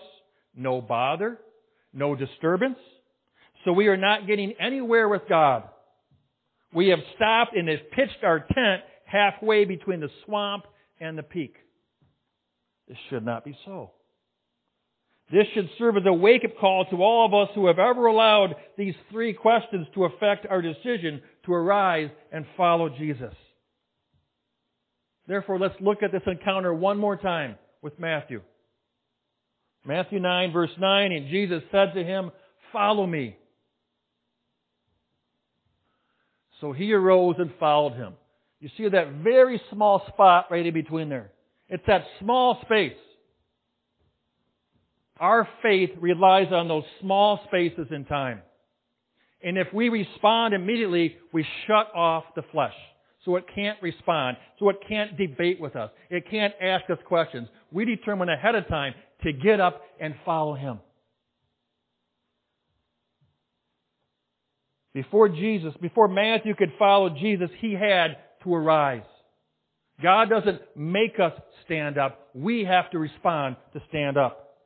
no 0.59 0.81
bother, 0.81 1.39
no 1.93 2.15
disturbance. 2.15 2.79
So 3.65 3.73
we 3.73 3.87
are 3.89 3.97
not 3.97 4.27
getting 4.27 4.55
anywhere 4.61 5.09
with 5.09 5.23
God. 5.29 5.65
We 6.75 6.89
have 6.89 7.01
stopped 7.17 7.57
and 7.57 7.69
have 7.69 7.91
pitched 7.93 8.23
our 8.23 8.41
tent 8.41 8.83
halfway 9.05 9.65
between 9.65 10.01
the 10.01 10.11
swamp 10.25 10.65
and 11.01 11.17
the 11.17 11.23
peak. 11.23 11.55
This 12.89 12.99
should 13.09 13.25
not 13.25 13.45
be 13.45 13.57
so. 13.65 13.93
This 15.31 15.47
should 15.55 15.69
serve 15.79 15.97
as 15.99 16.05
a 16.07 16.13
wake-up 16.13 16.59
call 16.59 16.87
to 16.87 17.03
all 17.03 17.27
of 17.27 17.35
us 17.35 17.55
who 17.55 17.67
have 17.67 17.79
ever 17.79 18.07
allowed 18.07 18.55
these 18.79 18.95
three 19.11 19.35
questions 19.35 19.87
to 19.95 20.05
affect 20.05 20.47
our 20.47 20.63
decision 20.63 21.21
to 21.45 21.53
arise 21.53 22.09
and 22.33 22.47
follow 22.57 22.89
Jesus. 22.89 23.35
Therefore, 25.27 25.59
let's 25.59 25.75
look 25.81 26.03
at 26.03 26.13
this 26.13 26.23
encounter 26.27 26.73
one 26.73 26.97
more 26.97 27.17
time 27.17 27.57
with 27.83 27.99
Matthew. 27.99 28.41
Matthew 29.85 30.21
9 30.21 30.53
verse 30.53 30.71
9, 30.79 31.13
and 31.13 31.29
Jesus 31.29 31.63
said 31.71 31.95
to 31.95 32.05
him, 32.05 32.31
follow 32.73 33.07
me. 33.07 33.37
So 36.61 36.73
he 36.73 36.93
arose 36.93 37.37
and 37.39 37.51
followed 37.61 37.95
him. 37.95 38.15
You 38.61 38.69
see 38.77 38.89
that 38.89 39.13
very 39.23 39.61
small 39.73 40.03
spot 40.09 40.47
right 40.51 40.67
in 40.67 40.75
between 40.75 41.09
there. 41.09 41.31
It's 41.69 41.85
that 41.87 42.05
small 42.21 42.59
space. 42.63 42.97
Our 45.21 45.49
faith 45.63 45.91
relies 46.01 46.53
on 46.53 46.69
those 46.69 46.85
small 47.01 47.41
spaces 47.47 47.89
in 47.91 48.05
time. 48.05 48.43
And 49.43 49.57
if 49.57 49.69
we 49.73 49.89
respond 49.89 50.55
immediately, 50.55 51.17
we 51.33 51.47
shut 51.67 51.95
off 51.95 52.25
the 52.35 52.43
flesh. 52.51 52.75
So 53.25 53.37
it 53.37 53.45
can't 53.55 53.81
respond. 53.83 54.37
So 54.59 54.69
it 54.71 54.77
can't 54.89 55.17
debate 55.17 55.61
with 55.61 55.77
us. 55.77 55.91
It 56.11 56.25
can't 56.31 56.55
ask 56.61 56.89
us 56.91 56.99
questions. 57.07 57.49
We 57.71 57.85
determine 57.85 58.29
ahead 58.29 58.55
of 58.55 58.67
time 58.69 58.95
to 59.23 59.33
get 59.33 59.61
up 59.61 59.83
and 60.01 60.15
follow 60.25 60.55
Him. 60.55 60.81
Before 64.95 65.29
Jesus, 65.29 65.75
before 65.81 66.09
Matthew 66.09 66.55
could 66.57 66.73
follow 66.79 67.11
Jesus, 67.11 67.51
he 67.61 67.73
had 67.73 68.17
to 68.43 68.53
arise. 68.53 69.03
God 70.03 70.29
doesn't 70.29 70.61
make 70.75 71.21
us 71.21 71.33
stand 71.65 71.99
up. 71.99 72.29
We 72.35 72.65
have 72.65 72.91
to 72.91 72.99
respond 72.99 73.57
to 73.75 73.83
stand 73.89 74.17
up. 74.17 74.57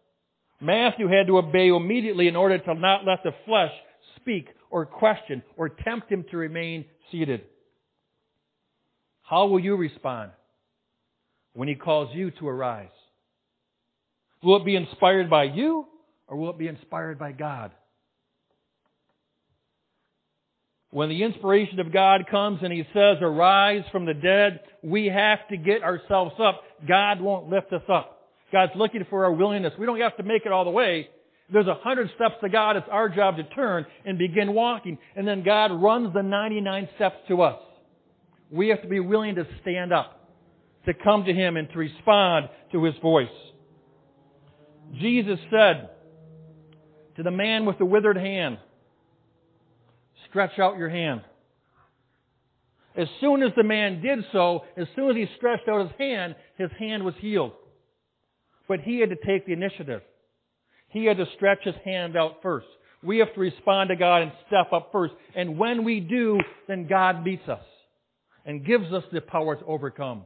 Matthew 0.61 1.09
had 1.09 1.27
to 1.27 1.39
obey 1.39 1.69
immediately 1.69 2.29
in 2.29 2.37
order 2.37 2.57
to 2.57 2.75
not 2.75 3.05
let 3.05 3.23
the 3.25 3.33
flesh 3.45 3.73
speak 4.17 4.47
or 4.71 4.87
question 4.87 5.43
or 5.57 5.69
tempt 5.69 6.11
him 6.11 6.25
to 6.31 6.37
remain 6.37 6.85
seated. 7.11 7.43
How 9.23 9.47
will 9.47 9.61
you 9.61 9.77
respond 9.77 10.31
when 11.53 11.69
he 11.69 11.75
calls 11.75 12.15
you 12.15 12.31
to 12.33 12.49
arise? 12.49 12.89
Will 14.43 14.57
it 14.57 14.65
be 14.65 14.77
inspired 14.77 15.31
by 15.31 15.45
you 15.45 15.87
or 16.27 16.37
will 16.37 16.51
it 16.51 16.59
be 16.59 16.69
inspired 16.69 17.19
by 17.19 17.33
God? 17.33 17.73
When 20.91 21.09
the 21.09 21.23
inspiration 21.23 21.81
of 21.81 21.93
God 21.93 22.27
comes 22.31 22.61
and 22.63 22.73
He 22.73 22.85
says, 22.93 23.17
arise 23.23 23.83
from 23.91 24.05
the 24.05 24.15
dead, 24.15 24.61
we 24.83 25.07
have 25.07 25.39
to 25.49 25.57
get 25.57 25.83
ourselves 25.83 26.35
up. 26.39 26.63
God 26.87 27.21
won't 27.21 27.49
lift 27.49 27.73
us 27.73 27.83
up. 27.91 28.29
God's 28.53 28.73
looking 28.77 29.07
for 29.09 29.25
our 29.25 29.33
willingness. 29.33 29.73
We 29.79 29.87
don't 29.87 29.99
have 30.01 30.17
to 30.19 30.23
make 30.23 30.45
it 30.45 30.53
all 30.53 30.65
the 30.65 30.71
way. 30.71 31.09
There's 31.51 31.67
a 31.67 31.75
hundred 31.75 32.11
steps 32.15 32.35
to 32.43 32.49
God. 32.51 32.77
It's 32.77 32.87
our 32.91 33.09
job 33.09 33.37
to 33.37 33.45
turn 33.45 33.87
and 34.05 34.19
begin 34.19 34.53
walking. 34.53 34.99
And 35.17 35.27
then 35.27 35.43
God 35.43 35.73
runs 35.73 36.13
the 36.13 36.23
99 36.23 36.89
steps 36.97 37.17
to 37.29 37.43
us. 37.43 37.59
We 38.51 38.69
have 38.69 38.83
to 38.83 38.89
be 38.89 39.01
willing 39.01 39.37
to 39.37 39.47
stand 39.63 39.93
up, 39.95 40.29
to 40.85 40.93
come 40.93 41.25
to 41.25 41.33
Him 41.33 41.57
and 41.57 41.69
to 41.71 41.79
respond 41.79 42.51
to 42.73 42.85
His 42.85 42.95
voice. 43.01 43.29
Jesus 45.01 45.39
said 45.51 45.91
to 47.17 47.23
the 47.23 47.31
man 47.31 47.65
with 47.65 47.79
the 47.79 47.85
withered 47.85 48.17
hand, 48.17 48.59
stretch 50.29 50.59
out 50.59 50.77
your 50.77 50.89
hand. 50.89 51.23
As 52.97 53.09
soon 53.21 53.43
as 53.43 53.53
the 53.57 53.63
man 53.63 54.03
did 54.03 54.19
so, 54.33 54.65
as 54.77 54.87
soon 54.95 55.11
as 55.11 55.17
he 55.17 55.27
stretched 55.37 55.67
out 55.69 55.89
his 55.89 55.97
hand, 55.99 56.35
his 56.59 56.71
hand 56.79 57.05
was 57.05 57.15
healed. 57.21 57.53
But 58.69 58.81
he 58.81 59.01
had 59.01 59.11
to 59.11 59.17
take 59.17 59.47
the 59.47 59.53
initiative. 59.53 60.03
He 60.89 61.07
had 61.07 61.17
to 61.17 61.27
stretch 61.37 61.65
his 61.65 61.75
hand 61.85 62.17
out 62.17 62.41
first. 62.43 62.67
We 63.03 63.19
have 63.19 63.33
to 63.35 63.41
respond 63.41 63.89
to 63.89 63.97
God 63.97 64.23
and 64.23 64.33
step 64.47 64.73
up 64.73 64.91
first. 64.93 65.15
And 65.35 65.59
when 65.59 65.85
we 65.85 66.01
do, 66.01 66.39
then 66.69 66.87
God 66.87 67.25
meets 67.25 67.49
us 67.49 67.65
and 68.45 68.65
gives 68.65 68.93
us 68.93 69.05
the 69.11 69.23
power 69.23 69.57
to 69.57 69.65
overcome. 69.65 70.25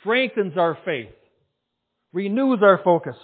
Strengthens 0.00 0.56
our 0.56 0.78
faith. 0.84 1.08
Renews 2.12 2.60
our 2.62 2.80
focus 2.82 3.16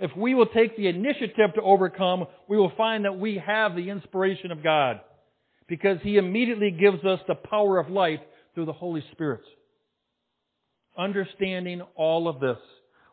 if 0.00 0.10
we 0.16 0.34
will 0.34 0.46
take 0.46 0.76
the 0.76 0.88
initiative 0.88 1.54
to 1.54 1.62
overcome, 1.62 2.26
we 2.48 2.56
will 2.56 2.72
find 2.76 3.04
that 3.04 3.18
we 3.18 3.42
have 3.44 3.76
the 3.76 3.90
inspiration 3.90 4.50
of 4.50 4.62
God 4.62 5.00
because 5.68 5.98
He 6.02 6.16
immediately 6.16 6.70
gives 6.70 7.04
us 7.04 7.20
the 7.28 7.34
power 7.34 7.78
of 7.78 7.88
life 7.88 8.20
through 8.54 8.66
the 8.66 8.72
Holy 8.72 9.04
Spirit. 9.12 9.42
Understanding 10.98 11.82
all 11.94 12.28
of 12.28 12.40
this, 12.40 12.58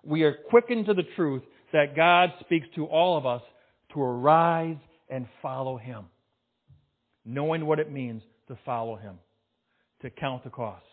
we 0.04 0.24
are 0.24 0.36
quickened 0.50 0.86
to 0.88 0.94
the 0.94 1.04
truth 1.15 1.44
that 1.72 1.96
God 1.96 2.32
speaks 2.42 2.68
to 2.76 2.86
all 2.86 3.18
of 3.18 3.26
us 3.26 3.42
to 3.94 4.02
arise 4.02 4.78
and 5.10 5.28
follow 5.42 5.78
Him. 5.78 6.06
Knowing 7.26 7.65
what 7.65 7.80
it 7.80 7.92
means 7.92 8.24
to 8.48 8.58
follow 8.65 8.96
Him, 8.96 9.20
to 10.02 10.10
count 10.10 10.44
the 10.44 10.50
cost, 10.50 10.86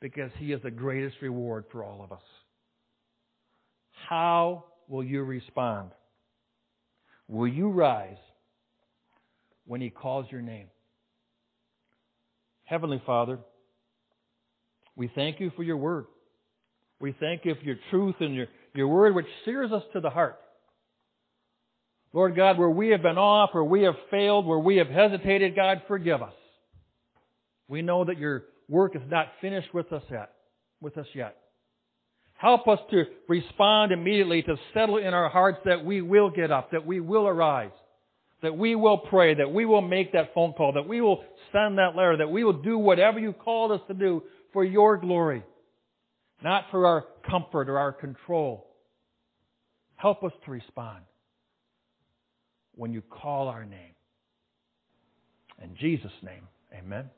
because 0.00 0.30
He 0.38 0.52
is 0.52 0.62
the 0.62 0.70
greatest 0.70 1.16
reward 1.20 1.64
for 1.70 1.84
all 1.84 2.02
of 2.02 2.12
us. 2.12 2.22
How 4.08 4.64
will 4.92 5.02
you 5.02 5.22
respond? 5.22 5.90
Will 7.26 7.48
you 7.48 7.70
rise 7.70 8.18
when 9.64 9.80
He 9.80 9.88
calls 9.88 10.26
your 10.30 10.42
name? 10.42 10.66
Heavenly 12.64 13.02
Father, 13.06 13.38
we 14.94 15.10
thank 15.14 15.40
you 15.40 15.50
for 15.56 15.62
your 15.62 15.78
word. 15.78 16.04
We 17.00 17.16
thank 17.18 17.46
you 17.46 17.54
for 17.54 17.62
your 17.62 17.78
truth 17.90 18.16
and 18.20 18.34
your, 18.34 18.46
your 18.74 18.86
word 18.86 19.14
which 19.14 19.26
sears 19.46 19.72
us 19.72 19.82
to 19.94 20.00
the 20.00 20.10
heart. 20.10 20.38
Lord 22.12 22.36
God, 22.36 22.58
where 22.58 22.68
we 22.68 22.90
have 22.90 23.00
been 23.00 23.16
off, 23.16 23.50
where 23.54 23.64
we 23.64 23.84
have 23.84 23.94
failed, 24.10 24.46
where 24.46 24.58
we 24.58 24.76
have 24.76 24.88
hesitated, 24.88 25.56
God, 25.56 25.80
forgive 25.88 26.20
us. 26.20 26.34
We 27.66 27.80
know 27.80 28.04
that 28.04 28.18
your 28.18 28.44
work 28.68 28.94
is 28.94 29.02
not 29.08 29.28
finished 29.40 29.72
with 29.72 29.90
us 29.90 30.02
yet, 30.10 30.32
with 30.82 30.98
us 30.98 31.06
yet. 31.14 31.41
Help 32.42 32.66
us 32.66 32.80
to 32.90 33.04
respond 33.28 33.92
immediately, 33.92 34.42
to 34.42 34.56
settle 34.74 34.96
in 34.96 35.14
our 35.14 35.28
hearts 35.28 35.58
that 35.64 35.84
we 35.84 36.02
will 36.02 36.28
get 36.28 36.50
up, 36.50 36.72
that 36.72 36.84
we 36.84 36.98
will 36.98 37.28
arise, 37.28 37.70
that 38.42 38.58
we 38.58 38.74
will 38.74 38.98
pray, 38.98 39.32
that 39.32 39.52
we 39.52 39.64
will 39.64 39.80
make 39.80 40.12
that 40.12 40.34
phone 40.34 40.52
call, 40.52 40.72
that 40.72 40.88
we 40.88 41.00
will 41.00 41.22
send 41.52 41.78
that 41.78 41.94
letter, 41.94 42.16
that 42.16 42.28
we 42.28 42.42
will 42.42 42.60
do 42.60 42.78
whatever 42.78 43.20
you 43.20 43.32
called 43.32 43.70
us 43.70 43.80
to 43.86 43.94
do 43.94 44.24
for 44.52 44.64
your 44.64 44.96
glory, 44.96 45.44
not 46.42 46.64
for 46.72 46.84
our 46.84 47.04
comfort 47.30 47.68
or 47.68 47.78
our 47.78 47.92
control. 47.92 48.66
Help 49.94 50.24
us 50.24 50.32
to 50.44 50.50
respond 50.50 51.04
when 52.74 52.92
you 52.92 53.02
call 53.02 53.46
our 53.46 53.64
name. 53.64 53.94
In 55.62 55.76
Jesus' 55.76 56.10
name, 56.24 56.48
amen. 56.76 57.08